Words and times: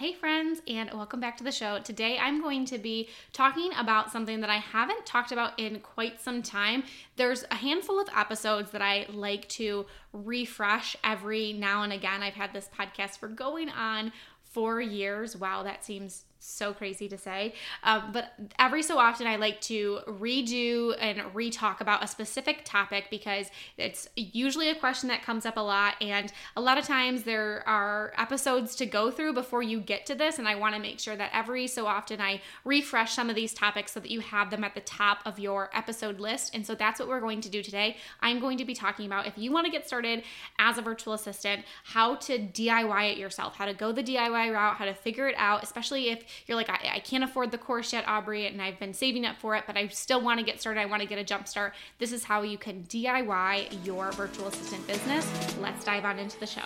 Hey, 0.00 0.14
friends, 0.14 0.62
and 0.66 0.90
welcome 0.94 1.20
back 1.20 1.36
to 1.36 1.44
the 1.44 1.52
show. 1.52 1.78
Today 1.78 2.16
I'm 2.18 2.40
going 2.40 2.64
to 2.64 2.78
be 2.78 3.10
talking 3.34 3.70
about 3.76 4.10
something 4.10 4.40
that 4.40 4.48
I 4.48 4.56
haven't 4.56 5.04
talked 5.04 5.30
about 5.30 5.58
in 5.58 5.78
quite 5.80 6.22
some 6.22 6.40
time. 6.40 6.84
There's 7.16 7.44
a 7.50 7.56
handful 7.56 8.00
of 8.00 8.08
episodes 8.16 8.70
that 8.70 8.80
I 8.80 9.04
like 9.12 9.46
to 9.50 9.84
refresh 10.14 10.96
every 11.04 11.52
now 11.52 11.82
and 11.82 11.92
again. 11.92 12.22
I've 12.22 12.32
had 12.32 12.54
this 12.54 12.70
podcast 12.74 13.18
for 13.18 13.28
going 13.28 13.68
on 13.68 14.10
four 14.42 14.80
years. 14.80 15.36
Wow, 15.36 15.64
that 15.64 15.84
seems 15.84 16.24
so 16.40 16.72
crazy 16.72 17.08
to 17.08 17.18
say. 17.18 17.54
Um, 17.84 18.10
but 18.12 18.32
every 18.58 18.82
so 18.82 18.98
often, 18.98 19.26
I 19.26 19.36
like 19.36 19.60
to 19.62 20.00
redo 20.08 20.94
and 20.98 21.22
re-talk 21.34 21.80
about 21.80 22.02
a 22.02 22.06
specific 22.06 22.62
topic 22.64 23.08
because 23.10 23.50
it's 23.76 24.08
usually 24.16 24.70
a 24.70 24.74
question 24.74 25.08
that 25.10 25.22
comes 25.22 25.46
up 25.46 25.56
a 25.56 25.60
lot, 25.60 25.94
and 26.00 26.32
a 26.56 26.60
lot 26.60 26.78
of 26.78 26.84
times 26.84 27.22
there 27.22 27.62
are 27.68 28.12
episodes 28.16 28.74
to 28.76 28.86
go 28.86 29.10
through 29.10 29.34
before 29.34 29.62
you 29.62 29.80
get 29.80 30.06
to 30.06 30.14
this. 30.14 30.38
And 30.38 30.48
I 30.48 30.54
want 30.54 30.74
to 30.74 30.80
make 30.80 30.98
sure 30.98 31.16
that 31.16 31.30
every 31.32 31.66
so 31.66 31.86
often 31.86 32.20
I 32.20 32.40
refresh 32.64 33.12
some 33.12 33.28
of 33.28 33.36
these 33.36 33.54
topics 33.54 33.92
so 33.92 34.00
that 34.00 34.10
you 34.10 34.20
have 34.20 34.50
them 34.50 34.64
at 34.64 34.74
the 34.74 34.80
top 34.80 35.18
of 35.26 35.38
your 35.38 35.70
episode 35.74 36.20
list. 36.20 36.54
And 36.54 36.66
so 36.66 36.74
that's 36.74 36.98
what 36.98 37.08
we're 37.08 37.20
going 37.20 37.40
to 37.42 37.48
do 37.48 37.62
today. 37.62 37.96
I'm 38.20 38.40
going 38.40 38.58
to 38.58 38.64
be 38.64 38.74
talking 38.74 39.06
about 39.06 39.26
if 39.26 39.36
you 39.36 39.52
want 39.52 39.66
to 39.66 39.72
get 39.72 39.86
started 39.86 40.22
as 40.58 40.78
a 40.78 40.82
virtual 40.82 41.12
assistant, 41.12 41.64
how 41.84 42.16
to 42.16 42.38
DIY 42.38 43.12
it 43.12 43.18
yourself, 43.18 43.56
how 43.56 43.66
to 43.66 43.74
go 43.74 43.92
the 43.92 44.02
DIY 44.02 44.52
route, 44.52 44.76
how 44.76 44.84
to 44.84 44.94
figure 44.94 45.28
it 45.28 45.34
out, 45.36 45.62
especially 45.62 46.10
if 46.10 46.24
you're 46.46 46.56
like, 46.56 46.70
I, 46.70 46.96
I 46.96 46.98
can't 47.00 47.24
afford 47.24 47.50
the 47.50 47.58
course 47.58 47.92
yet, 47.92 48.04
Aubree, 48.06 48.50
and 48.50 48.60
I've 48.60 48.78
been 48.78 48.94
saving 48.94 49.26
up 49.26 49.36
for 49.38 49.56
it, 49.56 49.64
but 49.66 49.76
I 49.76 49.88
still 49.88 50.20
want 50.20 50.38
to 50.40 50.46
get 50.46 50.60
started. 50.60 50.80
I 50.80 50.86
want 50.86 51.02
to 51.02 51.08
get 51.08 51.18
a 51.18 51.24
jump 51.24 51.48
start. 51.48 51.74
This 51.98 52.12
is 52.12 52.24
how 52.24 52.42
you 52.42 52.58
can 52.58 52.84
DIY 52.84 53.84
your 53.84 54.12
virtual 54.12 54.48
assistant 54.48 54.86
business. 54.86 55.26
Let's 55.60 55.84
dive 55.84 56.04
on 56.04 56.18
into 56.18 56.38
the 56.38 56.46
show. 56.46 56.62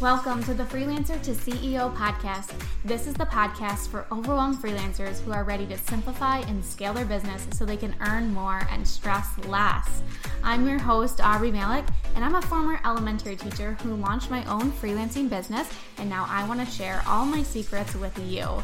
Welcome 0.00 0.42
to 0.44 0.54
the 0.54 0.64
Freelancer 0.64 1.22
to 1.22 1.30
CEO 1.30 1.94
podcast. 1.94 2.52
This 2.84 3.06
is 3.06 3.14
the 3.14 3.24
podcast 3.24 3.88
for 3.88 4.04
overwhelmed 4.10 4.58
freelancers 4.58 5.20
who 5.20 5.32
are 5.32 5.44
ready 5.44 5.64
to 5.66 5.78
simplify 5.78 6.38
and 6.38 6.64
scale 6.64 6.92
their 6.92 7.04
business 7.04 7.46
so 7.52 7.64
they 7.64 7.76
can 7.76 7.94
earn 8.00 8.34
more 8.34 8.66
and 8.70 8.86
stress 8.86 9.28
less. 9.46 10.02
I'm 10.44 10.66
your 10.66 10.78
host, 10.78 11.18
Aubree 11.18 11.52
Malick, 11.52 11.86
and 12.16 12.24
I'm 12.24 12.34
a 12.34 12.42
former 12.42 12.80
elementary 12.84 13.36
teacher 13.36 13.74
who 13.82 13.94
launched 13.94 14.28
my 14.28 14.44
own 14.46 14.72
freelancing 14.72 15.30
business, 15.30 15.68
and 15.98 16.10
now 16.10 16.26
I 16.28 16.46
want 16.48 16.58
to 16.58 16.66
share 16.66 17.00
all 17.06 17.24
my 17.24 17.44
secrets 17.44 17.94
with 17.94 18.18
you. 18.28 18.60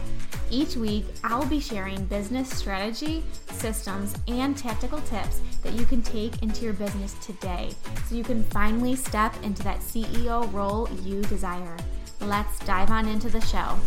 Each 0.51 0.75
week, 0.75 1.07
I'll 1.23 1.47
be 1.47 1.61
sharing 1.61 2.05
business 2.07 2.51
strategy, 2.51 3.23
systems, 3.53 4.17
and 4.27 4.59
tactical 4.59 5.01
tips 5.03 5.41
that 5.63 5.75
you 5.75 5.87
can 5.87 6.03
take 6.03 6.43
into 6.43 6.65
your 6.65 6.73
business 6.73 7.15
today 7.25 7.71
so 8.07 8.17
you 8.17 8.25
can 8.25 8.43
finally 8.45 8.97
step 8.97 9.33
into 9.45 9.63
that 9.63 9.79
CEO 9.79 10.53
role 10.53 10.89
you 11.05 11.23
desire. 11.23 11.77
Let's 12.21 12.59
dive 12.61 12.91
on 12.91 13.07
into 13.07 13.29
the 13.29 13.41
show. 13.43 13.79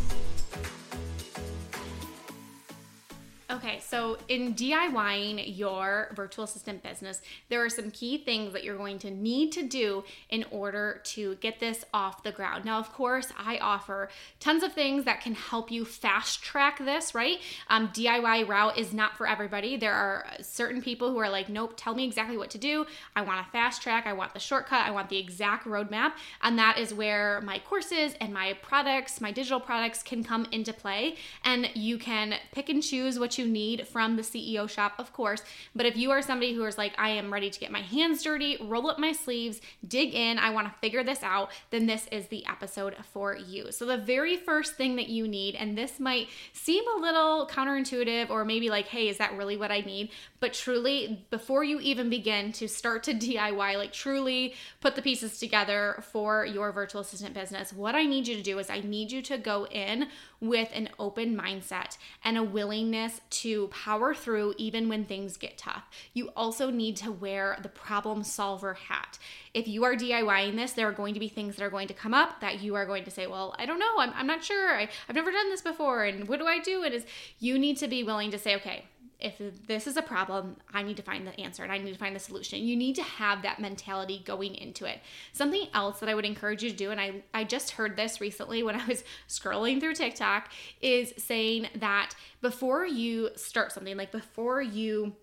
So 3.92 4.18
in 4.30 4.54
DIYing 4.54 5.58
your 5.58 6.14
virtual 6.16 6.46
assistant 6.46 6.82
business, 6.82 7.22
there 7.50 7.62
are 7.62 7.68
some 7.68 7.92
key 7.92 8.18
things 8.18 8.54
that 8.54 8.64
you're 8.64 8.78
going 8.78 9.00
to 9.00 9.12
need 9.12 9.52
to 9.52 9.64
do 9.64 10.06
in 10.30 10.46
order 10.50 11.02
to 11.04 11.36
get 11.36 11.60
this 11.60 11.84
off 11.94 12.24
the 12.24 12.32
ground. 12.32 12.64
Now, 12.64 12.80
of 12.80 12.94
course, 12.94 13.34
I 13.38 13.58
offer 13.58 14.08
tons 14.40 14.64
of 14.64 14.72
things 14.72 15.04
that 15.04 15.20
can 15.20 15.36
help 15.36 15.70
you 15.70 15.84
fast 15.84 16.42
track 16.42 16.80
this, 16.80 17.14
right? 17.14 17.40
Um, 17.68 17.90
DIY 17.90 18.48
route 18.48 18.78
is 18.78 18.94
not 18.94 19.18
for 19.18 19.28
everybody. 19.28 19.76
There 19.76 19.94
are 19.94 20.26
certain 20.40 20.82
people 20.82 21.12
who 21.12 21.18
are 21.18 21.30
like, 21.30 21.50
nope, 21.50 21.74
tell 21.76 21.94
me 21.94 22.06
exactly 22.06 22.38
what 22.38 22.50
to 22.52 22.58
do. 22.58 22.86
I 23.18 23.24
want 23.24 23.46
a 23.46 23.52
fast 23.52 23.82
track, 23.82 24.08
I 24.08 24.14
want 24.14 24.34
the 24.34 24.40
shortcut, 24.40 24.88
I 24.88 24.92
want 24.92 25.10
the 25.10 25.18
exact 25.18 25.68
roadmap. 25.68 26.14
And 26.42 26.58
that 26.58 26.78
is 26.78 26.94
where 26.94 27.42
my 27.42 27.60
courses 27.60 28.16
and 28.22 28.34
my 28.34 28.54
products, 28.62 29.20
my 29.20 29.34
digital 29.34 29.60
products 29.60 30.02
can 30.02 30.24
come 30.24 30.48
into 30.54 30.72
play. 30.72 31.18
And 31.44 31.70
you 31.74 31.98
can 31.98 32.36
pick 32.54 32.70
and 32.70 32.82
choose 32.82 33.20
what 33.20 33.38
you 33.38 33.42
you 33.42 33.48
from 33.88 34.16
the 34.16 34.22
CEO 34.22 34.70
shop, 34.70 34.94
of 34.98 35.14
course. 35.14 35.42
But 35.76 35.86
if 35.86 35.98
you 35.98 36.12
are 36.12 36.22
somebody 36.22 36.54
who 36.54 36.66
is 36.66 36.78
like, 36.78 36.94
I 36.98 37.10
am 37.10 37.32
ready 37.32 37.50
to 37.50 37.60
get 37.60 37.72
my 37.72 37.82
hands 37.82 38.24
dirty, 38.24 38.58
roll 38.62 38.90
up 38.90 39.00
my 39.00 39.12
sleeves, 39.12 39.62
dig 39.88 40.14
in, 40.14 40.38
I 40.38 40.52
want 40.52 40.68
to 40.68 40.80
figure 40.80 41.04
this 41.04 41.24
out, 41.24 41.52
then 41.70 41.86
this 41.86 42.08
is 42.12 42.28
the 42.28 42.46
episode 42.46 42.96
for 43.14 43.36
you. 43.36 43.72
So, 43.72 43.86
the 43.86 43.98
very 43.98 44.38
first 44.38 44.76
thing 44.76 44.96
that 44.96 45.10
you 45.10 45.28
need, 45.28 45.56
and 45.56 45.78
this 45.78 46.00
might 46.00 46.28
seem 46.54 46.84
a 46.96 47.00
little 47.00 47.48
counterintuitive 47.48 48.30
or 48.30 48.46
maybe 48.46 48.70
like, 48.70 48.88
hey, 48.88 49.08
is 49.08 49.18
that 49.18 49.38
really 49.38 49.58
what 49.58 49.72
I 49.72 49.82
need? 49.82 50.12
But 50.40 50.54
truly, 50.54 51.26
before 51.30 51.64
you 51.64 51.80
even 51.80 52.10
begin 52.10 52.52
to 52.54 52.68
start 52.68 53.04
to 53.04 53.14
DIY, 53.22 53.78
like 53.78 53.94
truly 53.94 54.56
put 54.80 54.96
the 54.96 55.02
pieces 55.02 55.40
together 55.40 56.04
for 56.12 56.46
your 56.46 56.72
virtual 56.72 57.02
assistant 57.02 57.34
business, 57.34 57.74
what 57.74 57.96
I 57.96 58.06
need 58.06 58.28
you 58.28 58.36
to 58.36 58.44
do 58.44 58.60
is 58.60 58.70
I 58.70 58.80
need 58.80 59.12
you 59.12 59.22
to 59.24 59.38
go 59.38 59.66
in 59.68 60.08
with 60.42 60.70
an 60.74 60.90
open 60.98 61.38
mindset 61.38 61.98
and 62.26 62.36
a 62.36 62.44
willingness 62.44 63.22
to 63.30 63.68
power 63.68 64.14
through 64.14 64.56
even 64.58 64.90
when 64.90 65.06
things 65.06 65.38
get 65.38 65.58
tough. 65.58 65.84
You 66.14 66.32
also 66.36 66.72
need 66.72 66.98
to 66.98 67.12
wear 67.12 67.58
the 67.62 67.70
problem 67.70 68.24
solver 68.24 68.74
hat. 68.74 69.20
If 69.54 69.68
you 69.68 69.84
are 69.84 69.96
DIYing 69.96 70.56
this, 70.56 70.72
there 70.72 70.90
are 70.90 70.94
going 70.94 71.14
to 71.14 71.20
be 71.20 71.30
things 71.30 71.56
that 71.56 71.64
are 71.64 71.70
going 71.70 71.88
to 71.90 71.94
come 71.94 72.14
up 72.14 72.42
that 72.42 72.62
you 72.62 72.74
are 72.76 72.86
going 72.86 73.04
to 73.04 73.12
say, 73.12 73.28
Well, 73.28 73.56
I 73.60 73.66
don't 73.68 73.80
know, 73.80 74.00
I'm, 74.00 74.12
I'm 74.16 74.28
not 74.28 74.44
sure, 74.44 74.76
I, 74.76 74.90
I've 75.08 75.16
never 75.16 75.32
done 75.32 75.50
this 75.50 75.62
before, 75.62 76.06
and 76.06 76.28
what 76.28 76.40
do 76.40 76.48
I 76.48 76.60
do? 76.60 76.84
It 76.84 76.94
is 76.94 77.06
you 77.40 77.60
need 77.60 77.78
to 77.78 77.88
be 77.88 78.04
willing 78.04 78.32
to 78.32 78.40
say, 78.40 78.56
Okay, 78.56 78.86
if 79.22 79.40
this 79.68 79.88
is 79.88 79.98
a 79.98 80.02
problem, 80.02 80.58
I 80.74 80.84
need 80.84 80.98
to 80.98 81.04
find 81.04 81.26
the 81.26 81.40
answer 81.40 81.64
and 81.64 81.72
I 81.72 81.78
need 81.78 81.94
to 81.94 81.98
find 81.98 82.16
the 82.16 82.20
solution. 82.20 82.60
You 82.60 82.76
need 82.76 82.96
to 82.96 83.04
have 83.04 83.42
that 83.44 83.60
mentality 83.60 84.22
going 84.26 84.56
into 84.56 84.86
it. 84.86 85.00
Something 85.34 85.68
else 85.74 86.00
that 86.00 86.10
I 86.10 86.16
would 86.16 86.26
encourage 86.26 86.64
you 86.64 86.70
to 86.70 86.76
do, 86.76 86.92
and 86.92 87.00
I, 87.00 87.24
I 87.34 87.44
just 87.44 87.72
heard 87.72 87.96
this 87.96 88.20
recently 88.20 88.64
when 88.64 88.76
I 88.76 88.86
was 88.86 89.04
scrolling 89.30 89.80
through 89.80 89.96
TikTok, 89.96 90.52
is 90.82 91.14
saying 91.18 91.68
that 91.76 92.16
before 92.42 92.86
you 92.86 93.30
start 93.36 93.72
something, 93.72 93.96
like 93.96 94.12
before 94.12 94.62
you 94.62 95.16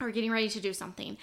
are 0.00 0.10
getting 0.10 0.30
ready 0.30 0.48
to 0.48 0.60
do 0.60 0.72
something, 0.72 1.16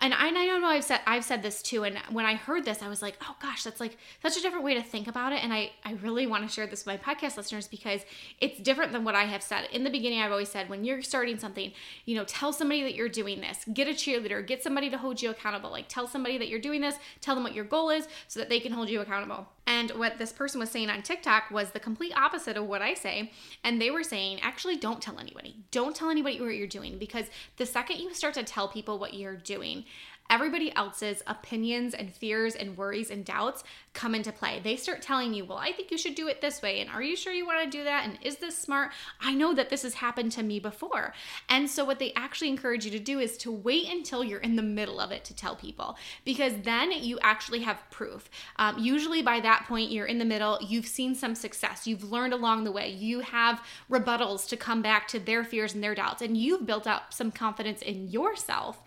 and 0.00 0.12
I, 0.12 0.28
and 0.28 0.36
I 0.36 0.46
know 0.58 0.66
I've 0.66 0.84
said 0.84 1.00
I've 1.06 1.24
said 1.24 1.42
this 1.42 1.62
too. 1.62 1.84
And 1.84 1.96
when 2.10 2.26
I 2.26 2.34
heard 2.34 2.64
this, 2.64 2.82
I 2.82 2.88
was 2.88 3.00
like, 3.00 3.16
oh 3.22 3.36
gosh, 3.40 3.62
that's 3.62 3.80
like 3.80 3.96
such 4.22 4.36
a 4.36 4.40
different 4.42 4.64
way 4.64 4.74
to 4.74 4.82
think 4.82 5.08
about 5.08 5.32
it. 5.32 5.42
And 5.42 5.52
I, 5.52 5.70
I 5.84 5.94
really 6.02 6.26
want 6.26 6.46
to 6.46 6.52
share 6.52 6.66
this 6.66 6.84
with 6.84 6.98
my 7.02 7.14
podcast 7.14 7.36
listeners 7.36 7.68
because 7.68 8.02
it's 8.40 8.60
different 8.60 8.92
than 8.92 9.04
what 9.04 9.14
I 9.14 9.24
have 9.24 9.42
said. 9.42 9.68
In 9.72 9.84
the 9.84 9.90
beginning, 9.90 10.20
I've 10.20 10.32
always 10.32 10.50
said 10.50 10.68
when 10.68 10.84
you're 10.84 11.00
starting 11.00 11.38
something, 11.38 11.72
you 12.04 12.16
know, 12.16 12.24
tell 12.24 12.52
somebody 12.52 12.82
that 12.82 12.94
you're 12.94 13.08
doing 13.08 13.40
this, 13.40 13.64
get 13.72 13.88
a 13.88 13.92
cheerleader, 13.92 14.46
get 14.46 14.62
somebody 14.62 14.90
to 14.90 14.98
hold 14.98 15.22
you 15.22 15.30
accountable. 15.30 15.70
Like 15.70 15.88
tell 15.88 16.06
somebody 16.06 16.38
that 16.38 16.48
you're 16.48 16.60
doing 16.60 16.80
this, 16.80 16.96
tell 17.20 17.34
them 17.34 17.44
what 17.44 17.54
your 17.54 17.64
goal 17.64 17.90
is 17.90 18.06
so 18.28 18.40
that 18.40 18.48
they 18.48 18.60
can 18.60 18.72
hold 18.72 18.90
you 18.90 19.00
accountable. 19.00 19.46
And 19.66 19.92
what 19.92 20.18
this 20.18 20.32
person 20.32 20.60
was 20.60 20.70
saying 20.70 20.90
on 20.90 21.02
TikTok 21.02 21.50
was 21.50 21.70
the 21.70 21.80
complete 21.80 22.14
opposite 22.16 22.56
of 22.56 22.66
what 22.66 22.82
I 22.82 22.94
say. 22.94 23.32
And 23.62 23.80
they 23.80 23.90
were 23.90 24.02
saying, 24.02 24.40
actually, 24.42 24.76
don't 24.76 25.00
tell 25.00 25.18
anybody. 25.18 25.56
Don't 25.70 25.96
tell 25.96 26.10
anybody 26.10 26.40
what 26.40 26.54
you're 26.54 26.66
doing 26.66 26.98
because 26.98 27.26
the 27.56 27.64
second 27.64 27.98
you 27.98 28.12
start 28.12 28.34
to 28.34 28.42
tell 28.42 28.68
people 28.68 28.98
what 28.98 29.14
you're 29.14 29.36
doing, 29.36 29.84
everybody 30.30 30.74
else's 30.74 31.22
opinions 31.26 31.94
and 31.94 32.12
fears 32.12 32.54
and 32.54 32.76
worries 32.76 33.10
and 33.10 33.24
doubts 33.24 33.62
come 33.92 34.14
into 34.14 34.32
play. 34.32 34.60
They 34.62 34.76
start 34.76 35.02
telling 35.02 35.34
you, 35.34 35.44
well, 35.44 35.58
I 35.58 35.70
think 35.72 35.90
you 35.90 35.98
should 35.98 36.14
do 36.14 36.28
it 36.28 36.40
this 36.40 36.62
way. 36.62 36.80
And 36.80 36.90
are 36.90 37.02
you 37.02 37.14
sure 37.14 37.32
you 37.32 37.46
want 37.46 37.62
to 37.62 37.78
do 37.78 37.84
that? 37.84 38.06
And 38.06 38.18
is 38.22 38.36
this 38.36 38.56
smart? 38.56 38.90
I 39.20 39.34
know 39.34 39.54
that 39.54 39.70
this 39.70 39.82
has 39.82 39.94
happened 39.94 40.32
to 40.32 40.42
me 40.42 40.58
before. 40.58 41.14
And 41.48 41.70
so, 41.70 41.84
what 41.84 41.98
they 41.98 42.12
actually 42.16 42.48
encourage 42.48 42.84
you 42.84 42.90
to 42.90 42.98
do 42.98 43.18
is 43.20 43.36
to 43.38 43.52
wait 43.52 43.88
until 43.88 44.24
you're 44.24 44.40
in 44.40 44.56
the 44.56 44.62
middle 44.62 44.98
of 44.98 45.12
it 45.12 45.24
to 45.26 45.34
tell 45.34 45.54
people, 45.54 45.96
because 46.24 46.54
then 46.62 46.90
you 46.90 47.18
actually 47.22 47.60
have 47.60 47.82
proof. 47.90 48.28
Um, 48.56 48.78
usually, 48.78 49.22
by 49.22 49.40
that 49.40 49.66
point, 49.68 49.92
you're 49.92 50.06
in 50.06 50.18
the 50.18 50.24
middle, 50.24 50.58
you've 50.60 50.86
seen 50.86 51.14
some 51.14 51.34
success, 51.34 51.86
you've 51.86 52.10
learned 52.10 52.32
along 52.32 52.64
the 52.64 52.72
way, 52.72 52.90
you 52.90 53.20
have 53.20 53.62
rebuttals 53.90 54.48
to 54.48 54.56
come 54.56 54.82
back 54.82 55.06
to 55.08 55.18
their 55.18 55.44
fears 55.44 55.74
and 55.74 55.84
their 55.84 55.94
doubts, 55.94 56.22
and 56.22 56.36
you've 56.36 56.66
built 56.66 56.86
up 56.86 57.12
some 57.12 57.30
confidence 57.30 57.82
in 57.82 58.08
yourself 58.08 58.82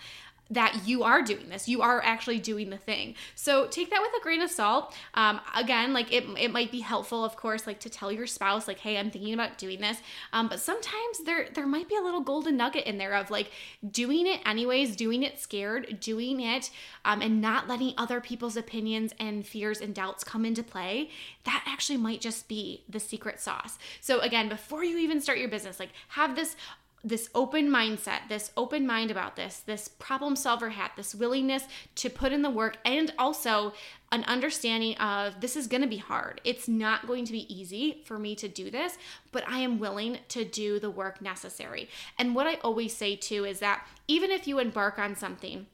that 0.50 0.82
you 0.86 1.04
are 1.04 1.22
doing 1.22 1.50
this. 1.50 1.68
You 1.68 1.82
are 1.82 2.02
actually 2.04 2.40
doing 2.40 2.70
the 2.70 2.78
thing. 2.78 3.16
So 3.36 3.68
take 3.68 3.90
that 3.90 4.02
with 4.02 4.12
a 4.18 4.24
grain 4.24 4.42
of 4.42 4.50
salt. 4.50 4.96
Um, 5.14 5.42
again, 5.56 5.94
like 5.94 6.14
it, 6.14 6.26
it 6.38 6.52
might 6.52 6.72
be 6.72 6.80
helpful, 6.80 7.24
of 7.24 7.36
course, 7.36 7.68
like 7.68 7.80
to 7.82 7.90
tell 7.90 8.12
your 8.12 8.28
spouse, 8.28 8.68
like, 8.68 8.80
hey, 8.80 8.98
I'm 8.98 9.12
thinking 9.12 9.34
about 9.34 9.58
doing 9.58 9.82
this. 9.82 9.98
Um, 10.34 10.48
but 10.48 10.60
sometimes 10.60 11.20
there 11.26 11.48
there 11.54 11.68
might 11.68 11.90
be 11.90 11.96
a 11.96 12.02
little 12.02 12.22
golden 12.22 12.58
nugget 12.58 12.86
in 12.86 12.98
there 12.98 13.14
of 13.14 13.30
like 13.30 13.52
doing 13.90 14.28
it 14.28 14.40
anyways, 14.46 14.96
doing 14.96 15.24
it 15.24 15.40
scared, 15.40 16.00
doing 16.00 16.40
it, 16.40 16.72
um, 17.06 17.22
and 17.22 17.42
not 17.42 17.68
letting 17.68 17.94
other 17.98 18.22
people's 18.22 18.58
opinions 18.58 19.14
and 19.20 19.46
fears 19.46 19.82
and 19.82 19.94
doubts 19.94 20.24
come 20.24 20.46
into 20.46 20.64
play. 20.64 21.10
That 21.44 21.64
actually 21.68 21.98
might 21.98 22.22
just 22.22 22.48
be 22.48 22.84
the 22.88 23.00
secret 23.00 23.40
sauce. 23.40 23.78
So 24.02 24.20
again, 24.20 24.50
before 24.50 24.84
you 24.84 24.98
even 24.98 25.22
start 25.22 25.40
your 25.40 25.50
business, 25.50 25.80
like 25.80 25.92
have 26.10 26.36
this 26.36 26.56
this 27.04 27.30
open 27.36 27.70
mindset, 27.70 28.28
this 28.28 28.52
open 28.58 28.86
mind 28.86 29.12
about 29.12 29.36
this, 29.36 29.60
this 29.60 29.88
problem 29.88 30.36
solver 30.36 30.70
hat, 30.70 30.92
this 30.98 31.14
willingness 31.14 31.66
to 31.96 32.10
put 32.10 32.32
in 32.32 32.42
the 32.42 32.50
work, 32.50 32.78
and 32.84 33.14
also 33.18 33.74
an 34.12 34.24
understanding 34.24 34.96
of 34.98 35.40
this 35.40 35.56
is 35.56 35.68
going 35.68 35.82
to 35.82 35.88
be 35.88 35.98
hard. 35.98 36.42
It's 36.44 36.68
not 36.68 37.08
going 37.08 37.26
to 37.26 37.32
be 37.32 37.54
easy 37.54 38.02
for 38.06 38.18
me 38.18 38.36
to 38.36 38.48
do 38.48 38.72
this, 38.72 38.98
but 39.32 39.48
I 39.48 39.60
am 39.60 39.80
willing 39.80 40.18
to 40.30 40.44
do 40.44 40.80
the 40.80 40.90
work 40.90 41.22
necessary. 41.22 41.90
And 42.18 42.34
what 42.34 42.48
I 42.48 42.56
always 42.56 42.96
say 42.96 43.16
too 43.16 43.46
is 43.46 43.60
that 43.60 43.86
even 44.08 44.32
if 44.32 44.48
you 44.48 44.60
embark 44.60 44.98
on 44.98 45.16
something, 45.16 45.68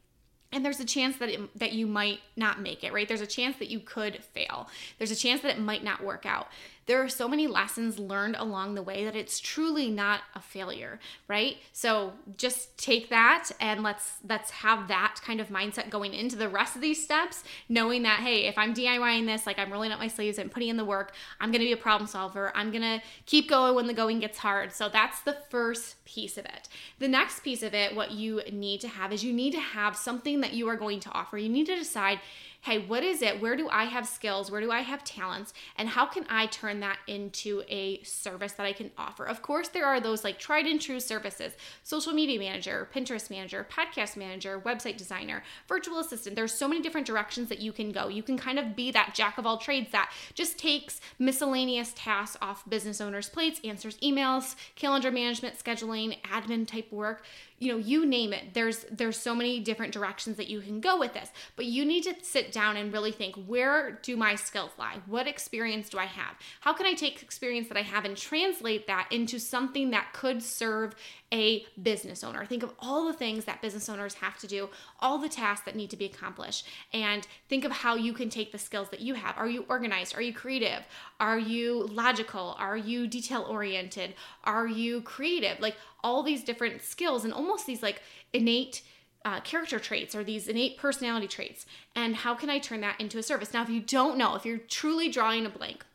and 0.51 0.63
there's 0.63 0.79
a 0.79 0.85
chance 0.85 1.17
that 1.17 1.29
it, 1.29 1.57
that 1.57 1.73
you 1.73 1.87
might 1.87 2.19
not 2.35 2.61
make 2.61 2.83
it 2.83 2.93
right 2.93 3.07
there's 3.07 3.21
a 3.21 3.27
chance 3.27 3.57
that 3.57 3.69
you 3.69 3.79
could 3.79 4.23
fail 4.23 4.67
there's 4.99 5.09
a 5.09 5.15
chance 5.15 5.41
that 5.41 5.57
it 5.57 5.59
might 5.59 5.83
not 5.83 6.03
work 6.03 6.27
out 6.27 6.47
there 6.85 7.01
are 7.01 7.09
so 7.09 7.27
many 7.27 7.47
lessons 7.47 7.99
learned 7.99 8.35
along 8.37 8.75
the 8.75 8.83
way 8.83 9.03
that 9.03 9.15
it's 9.15 9.39
truly 9.39 9.89
not 9.89 10.21
a 10.35 10.39
failure 10.39 10.99
right? 11.27 11.57
So 11.71 12.13
just 12.37 12.77
take 12.77 13.09
that 13.09 13.49
and 13.59 13.83
let's 13.83 14.13
let's 14.27 14.51
have 14.51 14.87
that 14.87 15.19
kind 15.23 15.39
of 15.41 15.49
mindset 15.49 15.89
going 15.89 16.13
into 16.13 16.35
the 16.35 16.49
rest 16.49 16.75
of 16.75 16.81
these 16.81 17.03
steps 17.03 17.43
knowing 17.69 18.03
that 18.03 18.19
hey 18.19 18.45
if 18.45 18.57
i'm 18.57 18.73
diying 18.73 19.25
this 19.25 19.45
like 19.45 19.59
i'm 19.59 19.71
rolling 19.71 19.91
up 19.91 19.99
my 19.99 20.07
sleeves 20.07 20.37
and 20.37 20.51
putting 20.51 20.69
in 20.69 20.77
the 20.77 20.85
work 20.85 21.13
i'm 21.39 21.51
going 21.51 21.59
to 21.61 21.65
be 21.65 21.71
a 21.71 21.77
problem 21.77 22.07
solver. 22.07 22.51
I'm 22.55 22.71
going 22.71 22.81
to 22.81 23.01
keep 23.25 23.49
going 23.49 23.75
when 23.75 23.87
the 23.87 23.93
going 23.93 24.19
gets 24.19 24.37
hard. 24.37 24.71
So 24.71 24.87
that's 24.87 25.21
the 25.21 25.37
first 25.49 26.03
piece 26.05 26.37
of 26.37 26.45
it. 26.45 26.69
The 26.99 27.07
next 27.07 27.43
piece 27.43 27.63
of 27.63 27.73
it 27.73 27.95
what 27.95 28.11
you 28.11 28.41
need 28.51 28.81
to 28.81 28.87
have 28.87 29.11
is 29.11 29.23
you 29.23 29.33
need 29.33 29.51
to 29.51 29.59
have 29.59 29.97
something 29.97 30.41
that 30.41 30.53
you 30.53 30.67
are 30.69 30.75
going 30.75 30.99
to 31.01 31.11
offer. 31.11 31.37
You 31.37 31.49
need 31.49 31.65
to 31.65 31.75
decide 31.75 32.19
hey, 32.63 32.79
what 32.79 33.03
is 33.03 33.21
it? 33.21 33.41
Where 33.41 33.57
do 33.57 33.67
I 33.67 33.83
have 33.83 34.07
skills? 34.07 34.49
Where 34.49 34.61
do 34.61 34.71
I 34.71 34.79
have 34.79 35.03
talents? 35.03 35.53
And 35.75 35.89
how 35.89 36.05
can 36.05 36.25
I 36.29 36.45
turn 36.45 36.79
that 36.79 36.97
into 37.07 37.61
a 37.67 38.01
service 38.03 38.53
that 38.53 38.65
I 38.65 38.71
can 38.71 38.89
offer? 38.97 39.25
Of 39.25 39.41
course, 39.41 39.67
there 39.67 39.85
are 39.85 39.99
those 39.99 40.23
like 40.23 40.39
tried 40.39 40.65
and 40.65 40.79
true 40.79 41.01
services 41.01 41.51
social 41.83 42.13
media 42.13 42.39
manager, 42.39 42.87
Pinterest 42.95 43.29
manager, 43.29 43.67
podcast 43.69 44.15
manager, 44.15 44.61
website 44.61 44.95
designer, 44.95 45.43
virtual 45.67 45.99
assistant. 45.99 46.37
There's 46.37 46.53
so 46.53 46.69
many 46.69 46.81
different 46.81 47.05
directions 47.05 47.49
that 47.49 47.59
you 47.59 47.73
can 47.73 47.91
go. 47.91 48.07
You 48.07 48.23
can 48.23 48.37
kind 48.37 48.57
of 48.57 48.77
be 48.77 48.91
that 48.91 49.13
jack 49.13 49.37
of 49.37 49.45
all 49.45 49.57
trades 49.57 49.91
that 49.91 50.13
just 50.33 50.57
takes 50.57 51.01
miscellaneous 51.19 51.91
tasks 51.97 52.37
off 52.41 52.67
business 52.69 53.01
owners' 53.01 53.27
plates, 53.27 53.59
answers 53.65 53.97
emails, 53.97 54.55
calendar 54.75 55.11
management, 55.11 55.61
scheduling, 55.61 56.17
admin 56.21 56.65
type 56.65 56.89
work 56.93 57.25
you 57.63 57.71
know 57.71 57.77
you 57.77 58.05
name 58.05 58.33
it 58.33 58.53
there's 58.53 58.85
there's 58.91 59.17
so 59.17 59.33
many 59.33 59.59
different 59.59 59.93
directions 59.93 60.37
that 60.37 60.47
you 60.49 60.59
can 60.59 60.81
go 60.81 60.99
with 60.99 61.13
this 61.13 61.29
but 61.55 61.65
you 61.65 61.85
need 61.85 62.03
to 62.03 62.13
sit 62.21 62.51
down 62.53 62.77
and 62.77 62.93
really 62.93 63.11
think 63.11 63.35
where 63.47 63.99
do 64.03 64.15
my 64.15 64.35
skills 64.35 64.71
lie 64.77 64.97
what 65.05 65.27
experience 65.27 65.89
do 65.89 65.97
i 65.97 66.05
have 66.05 66.35
how 66.61 66.71
can 66.71 66.85
i 66.85 66.93
take 66.93 67.21
experience 67.21 67.67
that 67.67 67.77
i 67.77 67.81
have 67.81 68.05
and 68.05 68.15
translate 68.15 68.87
that 68.87 69.07
into 69.11 69.39
something 69.39 69.91
that 69.91 70.13
could 70.13 70.41
serve 70.41 70.95
a 71.33 71.65
business 71.81 72.23
owner. 72.23 72.45
Think 72.45 72.61
of 72.61 72.71
all 72.77 73.07
the 73.07 73.13
things 73.13 73.45
that 73.45 73.61
business 73.61 73.89
owners 73.89 74.13
have 74.15 74.37
to 74.37 74.47
do, 74.47 74.69
all 74.99 75.17
the 75.17 75.27
tasks 75.27 75.65
that 75.65 75.75
need 75.75 75.89
to 75.89 75.97
be 75.97 76.05
accomplished, 76.05 76.67
and 76.93 77.27
think 77.49 77.65
of 77.65 77.71
how 77.71 77.95
you 77.95 78.13
can 78.13 78.29
take 78.29 78.51
the 78.51 78.59
skills 78.59 78.89
that 78.91 79.01
you 79.01 79.15
have. 79.15 79.35
Are 79.35 79.49
you 79.49 79.65
organized? 79.67 80.15
Are 80.15 80.21
you 80.21 80.31
creative? 80.31 80.85
Are 81.19 81.39
you 81.39 81.87
logical? 81.91 82.55
Are 82.59 82.77
you 82.77 83.07
detail 83.07 83.47
oriented? 83.49 84.13
Are 84.43 84.67
you 84.67 85.01
creative? 85.01 85.59
Like 85.59 85.75
all 86.03 86.21
these 86.21 86.43
different 86.43 86.83
skills 86.83 87.25
and 87.25 87.33
almost 87.33 87.65
these 87.65 87.81
like 87.81 88.03
innate 88.31 88.83
uh, 89.25 89.39
character 89.41 89.79
traits 89.79 90.15
or 90.15 90.23
these 90.23 90.47
innate 90.47 90.77
personality 90.77 91.27
traits. 91.27 91.65
And 91.95 92.15
how 92.15 92.35
can 92.35 92.49
I 92.49 92.59
turn 92.59 92.81
that 92.81 92.99
into 92.99 93.17
a 93.17 93.23
service? 93.23 93.53
Now, 93.53 93.63
if 93.63 93.69
you 93.69 93.81
don't 93.81 94.17
know, 94.17 94.35
if 94.35 94.45
you're 94.45 94.57
truly 94.57 95.09
drawing 95.09 95.45
a 95.45 95.49
blank, 95.49 95.85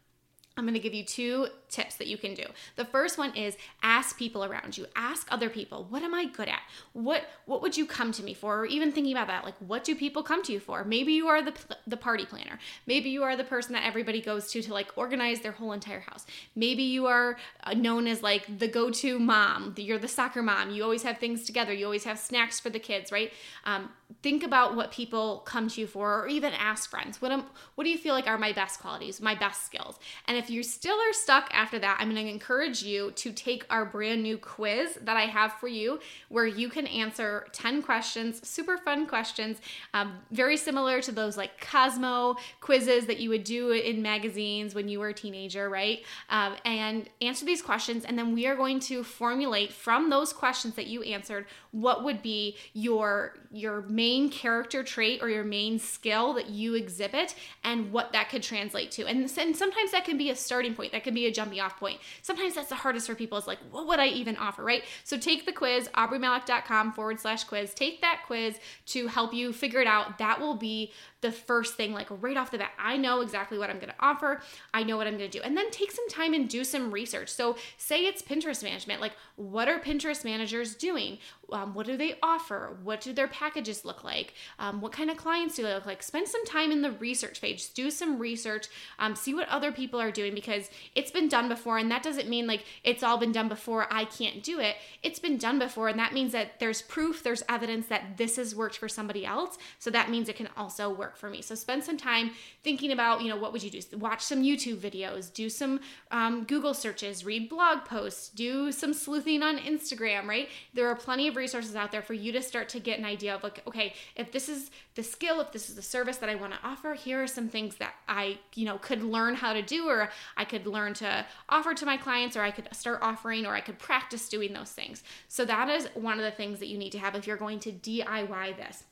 I'm 0.56 0.64
going 0.64 0.74
to 0.74 0.80
give 0.80 0.94
you 0.94 1.04
two 1.04 1.48
tips 1.68 1.96
that 1.96 2.06
you 2.06 2.16
can 2.16 2.34
do. 2.34 2.44
The 2.76 2.84
first 2.84 3.18
one 3.18 3.34
is 3.36 3.56
ask 3.82 4.18
people 4.18 4.44
around 4.44 4.76
you. 4.76 4.86
Ask 4.96 5.28
other 5.30 5.48
people, 5.48 5.86
what 5.88 6.02
am 6.02 6.14
I 6.14 6.26
good 6.26 6.48
at? 6.48 6.60
What 6.92 7.24
what 7.46 7.62
would 7.62 7.76
you 7.76 7.86
come 7.86 8.12
to 8.12 8.22
me 8.22 8.34
for? 8.34 8.60
Or 8.60 8.66
even 8.66 8.92
thinking 8.92 9.12
about 9.12 9.28
that, 9.28 9.44
like 9.44 9.56
what 9.58 9.84
do 9.84 9.94
people 9.94 10.22
come 10.22 10.42
to 10.44 10.52
you 10.52 10.60
for? 10.60 10.84
Maybe 10.84 11.12
you 11.12 11.28
are 11.28 11.42
the 11.42 11.54
the 11.86 11.96
party 11.96 12.24
planner. 12.24 12.58
Maybe 12.86 13.10
you 13.10 13.22
are 13.22 13.36
the 13.36 13.44
person 13.44 13.72
that 13.72 13.86
everybody 13.86 14.20
goes 14.20 14.50
to 14.52 14.62
to 14.62 14.72
like 14.72 14.92
organize 14.96 15.40
their 15.40 15.52
whole 15.52 15.72
entire 15.72 16.00
house. 16.00 16.26
Maybe 16.54 16.82
you 16.82 17.06
are 17.06 17.36
uh, 17.64 17.74
known 17.74 18.06
as 18.06 18.22
like 18.22 18.58
the 18.58 18.68
go-to 18.68 19.18
mom. 19.18 19.74
You're 19.76 19.98
the 19.98 20.08
soccer 20.08 20.42
mom. 20.42 20.70
You 20.70 20.82
always 20.82 21.02
have 21.02 21.18
things 21.18 21.44
together. 21.44 21.72
You 21.72 21.84
always 21.84 22.04
have 22.04 22.18
snacks 22.18 22.60
for 22.60 22.70
the 22.70 22.78
kids, 22.78 23.12
right? 23.12 23.32
Um, 23.64 23.90
think 24.22 24.42
about 24.42 24.74
what 24.74 24.90
people 24.90 25.38
come 25.40 25.68
to 25.68 25.80
you 25.80 25.86
for 25.86 26.22
or 26.22 26.28
even 26.28 26.52
ask 26.54 26.88
friends 26.88 27.20
what 27.20 27.30
am 27.30 27.44
what 27.74 27.84
do 27.84 27.90
you 27.90 27.98
feel 27.98 28.14
like 28.14 28.26
are 28.26 28.38
my 28.38 28.52
best 28.52 28.80
qualities 28.80 29.20
my 29.20 29.34
best 29.34 29.66
skills 29.66 29.98
and 30.26 30.36
if 30.36 30.48
you 30.48 30.62
still 30.62 30.96
are 30.96 31.12
stuck 31.12 31.48
after 31.58 31.78
that 31.78 31.98
i'm 32.00 32.10
going 32.14 32.24
to 32.24 32.32
encourage 32.32 32.82
you 32.82 33.10
to 33.12 33.32
take 33.32 33.66
our 33.68 33.84
brand 33.84 34.22
new 34.22 34.38
quiz 34.38 34.98
that 35.02 35.16
i 35.16 35.22
have 35.22 35.52
for 35.54 35.68
you 35.68 35.98
where 36.28 36.46
you 36.46 36.68
can 36.68 36.86
answer 36.86 37.46
10 37.52 37.82
questions 37.82 38.46
super 38.48 38.78
fun 38.78 39.06
questions 39.06 39.58
um, 39.92 40.14
very 40.30 40.56
similar 40.56 41.02
to 41.02 41.12
those 41.12 41.36
like 41.36 41.60
cosmo 41.60 42.36
quizzes 42.60 43.06
that 43.06 43.18
you 43.18 43.28
would 43.28 43.44
do 43.44 43.72
in 43.72 44.00
magazines 44.00 44.74
when 44.74 44.88
you 44.88 45.00
were 45.00 45.08
a 45.08 45.14
teenager 45.14 45.68
right 45.68 46.04
um, 46.30 46.54
and 46.64 47.10
answer 47.20 47.44
these 47.44 47.60
questions 47.60 48.04
and 48.04 48.16
then 48.16 48.32
we 48.32 48.46
are 48.46 48.56
going 48.56 48.78
to 48.78 49.02
formulate 49.02 49.72
from 49.72 50.08
those 50.08 50.32
questions 50.32 50.74
that 50.74 50.86
you 50.86 51.02
answered 51.02 51.44
what 51.72 52.04
would 52.04 52.22
be 52.22 52.56
your 52.72 53.34
your 53.50 53.82
main 53.82 54.28
character 54.28 54.82
trait 54.82 55.22
or 55.22 55.28
your 55.28 55.44
main 55.44 55.78
skill 55.78 56.34
that 56.34 56.50
you 56.50 56.74
exhibit 56.74 57.34
and 57.64 57.90
what 57.92 58.12
that 58.12 58.28
could 58.28 58.42
translate 58.42 58.90
to. 58.90 59.06
And, 59.06 59.20
and 59.38 59.56
sometimes 59.56 59.92
that 59.92 60.04
can 60.04 60.18
be 60.18 60.30
a 60.30 60.36
starting 60.36 60.74
point, 60.74 60.92
that 60.92 61.04
can 61.04 61.14
be 61.14 61.26
a 61.26 61.32
jumping 61.32 61.47
off 61.56 61.78
point. 61.78 62.00
Sometimes 62.22 62.54
that's 62.54 62.68
the 62.68 62.74
hardest 62.74 63.06
for 63.06 63.14
people 63.14 63.38
is 63.38 63.46
like, 63.46 63.58
what 63.70 63.86
would 63.86 63.98
I 63.98 64.08
even 64.08 64.36
offer, 64.36 64.62
right? 64.62 64.84
So 65.04 65.16
take 65.16 65.46
the 65.46 65.52
quiz, 65.52 65.88
aubreemalick.com 65.94 66.92
forward 66.92 67.20
slash 67.20 67.44
quiz. 67.44 67.74
Take 67.74 68.00
that 68.02 68.22
quiz 68.26 68.58
to 68.86 69.06
help 69.06 69.32
you 69.32 69.52
figure 69.52 69.80
it 69.80 69.86
out. 69.86 70.18
That 70.18 70.40
will 70.40 70.56
be 70.56 70.92
the 71.20 71.32
first 71.32 71.74
thing, 71.74 71.92
like 71.92 72.06
right 72.10 72.36
off 72.36 72.50
the 72.50 72.58
bat. 72.58 72.70
I 72.78 72.96
know 72.96 73.20
exactly 73.20 73.58
what 73.58 73.70
I'm 73.70 73.76
going 73.76 73.88
to 73.88 73.94
offer. 73.98 74.40
I 74.72 74.84
know 74.84 74.96
what 74.96 75.06
I'm 75.06 75.18
going 75.18 75.30
to 75.30 75.38
do. 75.38 75.42
And 75.42 75.56
then 75.56 75.70
take 75.70 75.90
some 75.90 76.08
time 76.08 76.32
and 76.32 76.48
do 76.48 76.62
some 76.62 76.92
research. 76.92 77.28
So, 77.28 77.56
say 77.76 78.06
it's 78.06 78.22
Pinterest 78.22 78.62
management. 78.62 79.00
Like, 79.00 79.12
what 79.36 79.68
are 79.68 79.80
Pinterest 79.80 80.24
managers 80.24 80.74
doing? 80.74 81.18
Um, 81.52 81.74
what 81.74 81.86
do 81.86 81.96
they 81.96 82.16
offer? 82.22 82.76
What 82.82 83.00
do 83.00 83.12
their 83.12 83.26
packages 83.28 83.84
look 83.84 84.04
like? 84.04 84.34
Um, 84.58 84.80
what 84.80 84.92
kind 84.92 85.10
of 85.10 85.16
clients 85.16 85.56
do 85.56 85.62
they 85.62 85.74
look 85.74 85.86
like? 85.86 86.02
Spend 86.02 86.28
some 86.28 86.44
time 86.44 86.70
in 86.70 86.82
the 86.82 86.92
research 86.92 87.40
page. 87.40 87.72
Do 87.72 87.90
some 87.90 88.18
research. 88.18 88.66
Um, 88.98 89.16
see 89.16 89.34
what 89.34 89.48
other 89.48 89.72
people 89.72 90.00
are 90.00 90.10
doing 90.10 90.34
because 90.34 90.70
it's 90.94 91.10
been 91.10 91.28
done 91.28 91.37
before. 91.46 91.76
And 91.76 91.90
that 91.90 92.02
doesn't 92.02 92.26
mean 92.26 92.46
like 92.46 92.64
it's 92.82 93.02
all 93.02 93.18
been 93.18 93.32
done 93.32 93.48
before. 93.48 93.86
I 93.90 94.06
can't 94.06 94.42
do 94.42 94.60
it. 94.60 94.76
It's 95.02 95.18
been 95.18 95.36
done 95.36 95.58
before. 95.58 95.88
And 95.88 95.98
that 95.98 96.14
means 96.14 96.32
that 96.32 96.58
there's 96.58 96.80
proof, 96.80 97.22
there's 97.22 97.42
evidence 97.50 97.88
that 97.88 98.16
this 98.16 98.36
has 98.36 98.54
worked 98.54 98.78
for 98.78 98.88
somebody 98.88 99.26
else. 99.26 99.58
So 99.78 99.90
that 99.90 100.08
means 100.08 100.30
it 100.30 100.36
can 100.36 100.48
also 100.56 100.88
work 100.88 101.18
for 101.18 101.28
me. 101.28 101.42
So 101.42 101.54
spend 101.54 101.84
some 101.84 101.98
time 101.98 102.30
thinking 102.64 102.92
about, 102.92 103.20
you 103.20 103.28
know, 103.28 103.36
what 103.36 103.52
would 103.52 103.62
you 103.62 103.70
do? 103.70 103.80
Watch 103.98 104.22
some 104.22 104.42
YouTube 104.42 104.78
videos, 104.78 105.30
do 105.30 105.50
some 105.50 105.80
um, 106.10 106.44
Google 106.44 106.72
searches, 106.72 107.26
read 107.26 107.50
blog 107.50 107.84
posts, 107.84 108.30
do 108.30 108.72
some 108.72 108.94
sleuthing 108.94 109.42
on 109.42 109.58
Instagram, 109.58 110.26
right? 110.26 110.48
There 110.72 110.88
are 110.88 110.94
plenty 110.94 111.28
of 111.28 111.36
resources 111.36 111.76
out 111.76 111.92
there 111.92 112.00
for 112.00 112.14
you 112.14 112.32
to 112.32 112.40
start 112.40 112.70
to 112.70 112.80
get 112.80 112.98
an 112.98 113.04
idea 113.04 113.34
of 113.34 113.42
like, 113.42 113.62
okay, 113.66 113.92
if 114.16 114.32
this 114.32 114.48
is 114.48 114.70
the 114.94 115.02
skill, 115.02 115.40
if 115.40 115.52
this 115.52 115.68
is 115.68 115.76
the 115.76 115.82
service 115.82 116.16
that 116.18 116.30
I 116.30 116.34
want 116.36 116.52
to 116.54 116.58
offer, 116.64 116.94
here 116.94 117.22
are 117.22 117.26
some 117.26 117.48
things 117.48 117.76
that 117.76 117.94
I, 118.08 118.38
you 118.54 118.64
know, 118.64 118.78
could 118.78 119.02
learn 119.02 119.34
how 119.34 119.52
to 119.52 119.62
do, 119.62 119.88
or 119.88 120.10
I 120.36 120.44
could 120.44 120.66
learn 120.66 120.94
to 120.94 121.26
offer 121.48 121.74
to 121.74 121.86
my 121.86 121.96
clients, 121.96 122.36
or 122.36 122.42
I 122.42 122.50
could 122.50 122.68
start 122.72 123.00
offering, 123.02 123.46
or 123.46 123.54
I 123.54 123.60
could 123.60 123.78
practice 123.78 124.28
doing 124.28 124.52
those 124.52 124.70
things. 124.70 125.02
So 125.28 125.44
that 125.44 125.68
is 125.68 125.88
one 125.94 126.18
of 126.18 126.24
the 126.24 126.30
things 126.30 126.58
that 126.58 126.68
you 126.68 126.78
need 126.78 126.92
to 126.92 126.98
have 126.98 127.14
if 127.14 127.26
you're 127.26 127.36
going 127.36 127.60
to 127.60 127.72
DIY 127.72 128.56
this. 128.56 128.84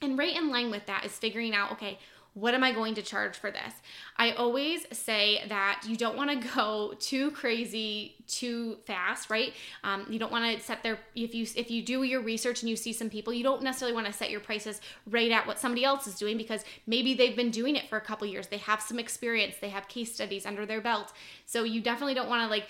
And 0.00 0.18
right 0.18 0.36
in 0.36 0.50
line 0.50 0.70
with 0.70 0.86
that 0.86 1.04
is 1.04 1.12
figuring 1.12 1.54
out 1.54 1.72
okay, 1.72 1.98
what 2.34 2.52
am 2.52 2.64
I 2.64 2.72
going 2.72 2.94
to 2.96 3.02
charge 3.02 3.36
for 3.36 3.50
this? 3.50 3.74
I 4.16 4.32
always 4.32 4.86
say 4.92 5.44
that 5.48 5.84
you 5.86 5.96
don't 5.96 6.16
want 6.16 6.30
to 6.30 6.48
go 6.54 6.94
too 6.98 7.30
crazy 7.30 8.16
too 8.26 8.76
fast, 8.86 9.30
right? 9.30 9.52
Um, 9.82 10.06
you 10.08 10.18
don't 10.18 10.32
want 10.32 10.56
to 10.56 10.64
set 10.64 10.82
their 10.82 10.98
if 11.14 11.34
you 11.34 11.46
if 11.56 11.70
you 11.70 11.82
do 11.82 12.02
your 12.02 12.22
research 12.22 12.62
and 12.62 12.70
you 12.70 12.76
see 12.76 12.92
some 12.92 13.10
people, 13.10 13.32
you 13.32 13.42
don't 13.42 13.62
necessarily 13.62 13.94
want 13.94 14.06
to 14.06 14.12
set 14.12 14.30
your 14.30 14.40
prices 14.40 14.80
right 15.06 15.30
at 15.30 15.46
what 15.46 15.58
somebody 15.58 15.84
else 15.84 16.06
is 16.06 16.14
doing 16.14 16.36
because 16.36 16.64
maybe 16.86 17.14
they've 17.14 17.36
been 17.36 17.50
doing 17.50 17.76
it 17.76 17.88
for 17.88 17.96
a 17.96 18.00
couple 18.00 18.26
years. 18.26 18.46
They 18.48 18.58
have 18.58 18.80
some 18.80 18.98
experience, 18.98 19.56
they 19.60 19.68
have 19.68 19.88
case 19.88 20.14
studies 20.14 20.46
under 20.46 20.66
their 20.66 20.80
belt. 20.80 21.12
So 21.46 21.64
you 21.64 21.80
definitely 21.80 22.14
don't 22.14 22.28
want 22.28 22.42
to 22.42 22.48
like 22.48 22.68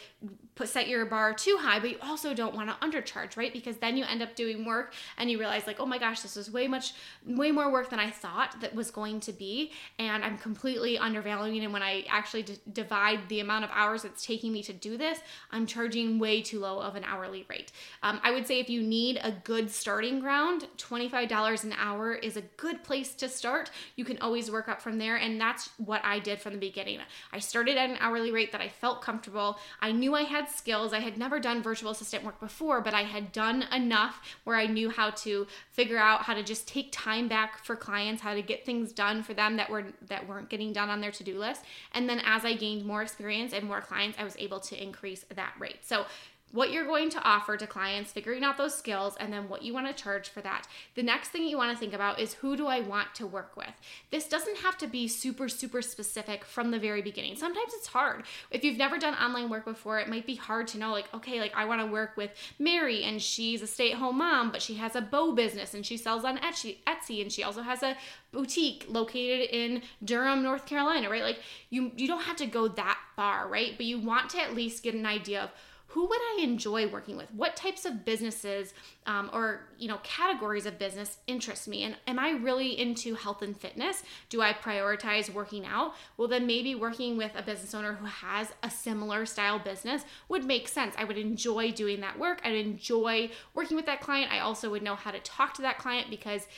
put 0.55 0.69
set 0.69 0.89
your 0.89 1.05
bar 1.07 1.35
too 1.35 1.59
high, 1.61 1.81
but 1.81 1.91
you 1.91 1.99
also 2.03 2.35
don't 2.35 2.55
want 2.55 2.69
to 2.69 2.87
undercharge, 2.87 3.37
right? 3.37 3.53
Because 3.53 3.77
then 3.79 3.97
you 3.97 4.05
end 4.05 4.23
up 4.23 4.35
doing 4.35 4.65
work 4.65 4.95
and 5.19 5.31
you 5.31 5.39
realize 5.39 5.67
like, 5.67 5.81
"Oh 5.81 5.87
my 5.87 5.99
gosh, 5.99 6.21
this 6.21 6.37
was 6.37 6.51
way 6.51 6.69
much 6.69 6.95
way 7.27 7.51
more 7.51 7.71
work 7.71 7.91
than 7.91 7.99
I 7.99 8.11
thought 8.11 8.61
that 8.61 8.75
was 8.75 8.91
going 8.91 9.21
to 9.21 9.33
be." 9.33 9.73
And 9.99 10.25
I'm 10.25 10.39
completely 10.39 10.99
undervaluing 10.99 11.63
and 11.63 11.73
when 11.73 11.83
I 11.83 12.05
actually 12.09 12.43
d- 12.43 12.59
divide 12.73 13.29
the 13.29 13.41
amount 13.41 13.65
of 13.65 13.71
hours 13.73 14.05
it's 14.05 14.25
taking 14.25 14.53
me 14.53 14.63
to 14.65 14.73
do 14.73 14.97
this, 14.97 15.21
I'm 15.55 15.67
charging 15.67 16.19
way 16.19 16.43
too 16.43 16.59
low 16.59 16.81
of 16.81 16.97
an 16.97 17.05
hourly 17.05 17.47
rate. 17.49 17.73
Um, 18.03 18.21
I 18.23 18.33
would 18.33 18.47
say 18.47 18.59
if 18.59 18.69
you 18.69 18.83
need 18.83 19.21
a 19.23 19.31
good 19.31 19.71
starting 19.71 20.19
ground, 20.19 20.67
$25 20.79 21.65
an 21.65 21.73
hour 21.79 22.13
is 22.15 22.37
a 22.37 22.43
good 22.57 22.83
place 22.83 23.15
to 23.15 23.29
start. 23.29 23.71
You 23.97 24.05
can 24.05 24.19
always 24.19 24.51
work 24.51 24.69
up 24.69 24.83
from 24.83 24.99
there. 24.99 25.17
And 25.17 25.41
that's 25.41 25.71
what 25.79 26.05
I 26.05 26.19
did 26.19 26.41
from 26.41 26.55
the 26.55 26.59
beginning. 26.59 26.99
I 27.33 27.39
started 27.39 27.77
at 27.77 27.89
an 27.89 27.97
hourly 28.01 28.33
rate 28.33 28.53
that 28.53 28.61
I 28.61 28.69
felt 28.69 29.01
comfortable. 29.01 29.59
I 29.81 29.93
knew 29.93 30.15
I 30.15 30.23
had 30.23 30.49
skills. 30.49 30.93
I 30.93 31.01
had 31.01 31.17
never 31.17 31.39
done 31.39 31.63
virtual 31.63 31.93
assistant 31.93 32.25
work 32.25 32.41
before, 32.41 32.81
but 32.81 32.95
I 32.95 33.03
had 33.03 33.31
done 33.31 33.65
enough 33.73 34.21
where 34.43 34.57
I 34.57 34.67
knew 34.67 34.91
how 34.91 35.11
to 35.11 35.47
figure 35.71 35.99
out 35.99 36.23
how 36.23 36.35
to 36.35 36.43
just 36.43 36.67
take 36.67 36.89
time 36.91 37.29
back 37.29 37.65
for 37.65 37.77
clients, 37.77 38.23
how 38.23 38.35
to 38.35 38.43
get 38.43 38.67
things 38.67 38.93
done 38.93 39.23
for 39.23 39.35
them 39.35 39.57
that 39.57 39.71
were 39.71 39.85
that 40.09 40.29
weren't 40.29 40.49
getting 40.49 40.73
done 40.73 40.91
on 40.91 41.01
their 41.01 41.13
to-do 41.13 41.39
list. 41.39 41.63
And 41.93 42.09
then 42.09 42.21
as 42.25 42.45
I 42.45 42.55
gained 42.55 42.85
more 42.85 43.03
experience 43.03 43.53
and 43.53 43.65
more 43.67 43.81
clients, 43.81 44.19
I 44.19 44.25
was 44.25 44.37
able 44.39 44.61
to 44.61 44.83
increase 44.83 45.25
that 45.35 45.44
rate. 45.59 45.85
So 45.85 46.07
what 46.55 46.71
you're 46.71 46.87
going 46.87 47.11
to 47.11 47.21
offer 47.23 47.57
to 47.57 47.67
clients, 47.67 48.13
figuring 48.13 48.45
out 48.45 48.57
those 48.57 48.77
skills, 48.77 49.17
and 49.19 49.33
then 49.33 49.49
what 49.49 49.63
you 49.63 49.75
want 49.75 49.89
to 49.89 50.03
charge 50.03 50.29
for 50.29 50.41
that. 50.41 50.69
The 50.95 51.03
next 51.03 51.31
thing 51.31 51.43
you 51.43 51.57
want 51.57 51.73
to 51.73 51.77
think 51.77 51.93
about 51.93 52.21
is 52.21 52.35
who 52.35 52.57
do 52.57 52.69
I 52.69 52.79
want 52.79 53.13
to 53.17 53.27
work 53.27 53.57
with? 53.57 53.73
This 54.13 54.29
doesn't 54.29 54.59
have 54.59 54.79
to 54.79 54.87
be 54.87 55.09
super, 55.09 55.49
super 55.49 55.83
specific 55.83 56.45
from 56.45 56.71
the 56.71 56.79
very 56.79 57.03
beginning. 57.03 57.35
Sometimes 57.35 57.73
it's 57.75 57.89
hard. 57.89 58.23
If 58.53 58.63
you've 58.63 58.79
never 58.79 58.99
done 58.99 59.15
online 59.15 59.51
work 59.51 59.65
before, 59.65 59.99
it 59.99 60.09
might 60.09 60.27
be 60.27 60.37
hard 60.37 60.69
to 60.69 60.79
know, 60.79 60.93
like, 60.93 61.13
okay, 61.13 61.41
like 61.41 61.53
I 61.57 61.65
want 61.65 61.81
to 61.81 61.89
work 61.89 62.17
with 62.17 62.31
Mary, 62.61 63.03
and 63.03 63.21
she's 63.21 63.61
a 63.61 63.67
stay 63.67 63.91
at 63.91 63.99
home 63.99 64.19
mom, 64.19 64.53
but 64.53 64.63
she 64.63 64.75
has 64.75 64.95
a 64.95 65.01
bow 65.01 65.33
business 65.33 65.75
and 65.75 65.85
she 65.85 65.97
sells 65.97 66.25
on 66.25 66.39
Etsy, 66.39 66.77
Etsy, 66.87 67.21
and 67.21 67.33
she 67.33 67.43
also 67.43 67.63
has 67.63 67.83
a 67.83 67.97
boutique 68.31 68.87
located 68.89 69.49
in 69.51 69.83
Durham, 70.05 70.45
North 70.45 70.67
Carolina, 70.67 71.11
right? 71.11 71.23
Like, 71.23 71.41
you, 71.71 71.91
you 71.97 72.07
don't 72.07 72.23
have 72.23 72.37
to 72.37 72.47
go 72.47 72.69
that 72.69 72.99
far, 73.17 73.49
right? 73.49 73.73
But 73.77 73.87
you 73.87 73.99
want 73.99 74.31
to 74.31 74.41
at 74.41 74.55
least 74.55 74.85
get 74.85 74.95
an 74.95 75.05
idea 75.05 75.43
of 75.43 75.51
who 75.95 76.09
would 76.09 76.21
I 76.21 76.43
enjoy 76.43 76.89
working 76.89 77.17
with? 77.17 77.33
What 77.33 77.55
types 77.55 77.85
of 77.85 78.05
businesses 78.05 78.75
um, 79.07 79.31
or 79.33 79.61
you 79.79 79.87
know 79.87 80.01
categories 80.03 80.67
of 80.67 80.77
business 80.77 81.19
interest 81.29 81.69
me? 81.69 81.85
And 81.85 81.95
am 82.09 82.19
I 82.19 82.31
really 82.31 82.77
into 82.81 83.15
health 83.15 83.43
and 83.43 83.57
fitness? 83.57 84.03
Do 84.29 84.43
I 84.43 84.55
prioritize 84.55 85.33
working 85.33 85.65
out? 85.65 85.95
Well, 86.17 86.27
then 86.27 86.49
maybe 86.49 86.75
working 86.75 87.17
with 87.17 87.31
a 87.37 87.43
business 87.43 87.75
owner 87.75 87.93
who 87.93 88.07
has 88.07 88.49
a 88.65 88.71
similar 88.71 89.25
style 89.25 89.61
business 89.61 90.05
would 90.29 90.45
make 90.45 90.67
sense. 90.67 90.97
I 90.99 91.05
would 91.05 91.17
enjoy 91.17 91.71
doing 91.71 92.01
that 92.01 92.19
work. 92.19 92.41
I'd 92.45 92.57
enjoy 92.57 93.31
working 93.55 93.77
with 93.77 93.87
that 93.87 94.01
client. 94.01 94.33
I 94.33 94.41
also 94.41 94.71
would 94.71 94.83
know 94.83 94.97
how 94.97 95.13
to 95.13 95.21
talk 95.21 95.55
to 95.55 95.63
that 95.63 95.79
client 95.79 96.11
because 96.11 96.49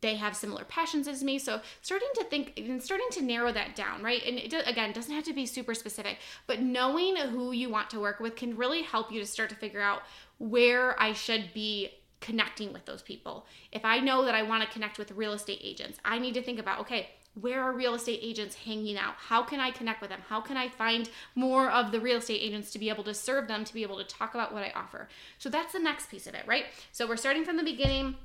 they 0.00 0.16
have 0.16 0.36
similar 0.36 0.64
passions 0.64 1.06
as 1.06 1.22
me. 1.22 1.38
So 1.38 1.60
starting 1.80 2.08
to 2.16 2.24
think 2.24 2.54
and 2.58 2.82
starting 2.82 3.06
to 3.12 3.22
narrow 3.22 3.52
that 3.52 3.76
down, 3.76 4.02
right? 4.02 4.22
And 4.26 4.38
it, 4.38 4.52
again, 4.66 4.92
doesn't 4.92 5.14
have 5.14 5.24
to 5.24 5.32
be 5.32 5.46
super 5.46 5.74
specific, 5.74 6.18
but 6.46 6.60
knowing 6.60 7.16
who 7.16 7.52
you 7.52 7.70
want 7.70 7.90
to 7.90 8.00
work 8.00 8.20
with 8.20 8.36
can 8.36 8.56
really 8.56 8.82
help 8.82 9.12
you 9.12 9.20
to 9.20 9.26
start 9.26 9.50
to 9.50 9.56
figure 9.56 9.80
out 9.80 10.02
where 10.38 11.00
I 11.00 11.12
should 11.12 11.52
be 11.54 11.90
connecting 12.20 12.72
with 12.72 12.84
those 12.84 13.02
people. 13.02 13.46
If 13.72 13.84
I 13.84 14.00
know 14.00 14.24
that 14.24 14.34
I 14.34 14.42
want 14.42 14.62
to 14.62 14.70
connect 14.70 14.98
with 14.98 15.12
real 15.12 15.32
estate 15.32 15.60
agents, 15.62 15.98
I 16.04 16.18
need 16.18 16.34
to 16.34 16.42
think 16.42 16.58
about, 16.58 16.80
okay, 16.80 17.08
where 17.40 17.62
are 17.62 17.72
real 17.72 17.94
estate 17.94 18.20
agents 18.22 18.56
hanging 18.56 18.98
out? 18.98 19.14
How 19.16 19.42
can 19.42 19.60
I 19.60 19.70
connect 19.70 20.00
with 20.00 20.10
them? 20.10 20.20
How 20.28 20.40
can 20.40 20.56
I 20.56 20.68
find 20.68 21.08
more 21.34 21.70
of 21.70 21.92
the 21.92 22.00
real 22.00 22.18
estate 22.18 22.40
agents 22.42 22.72
to 22.72 22.78
be 22.78 22.88
able 22.88 23.04
to 23.04 23.14
serve 23.14 23.46
them, 23.46 23.64
to 23.64 23.72
be 23.72 23.82
able 23.82 23.98
to 23.98 24.04
talk 24.04 24.34
about 24.34 24.52
what 24.52 24.64
I 24.64 24.72
offer? 24.74 25.08
So 25.38 25.48
that's 25.48 25.72
the 25.72 25.78
next 25.78 26.10
piece 26.10 26.26
of 26.26 26.34
it, 26.34 26.44
right? 26.46 26.64
So 26.90 27.06
we're 27.06 27.16
starting 27.16 27.44
from 27.44 27.56
the 27.56 27.62
beginning 27.62 28.16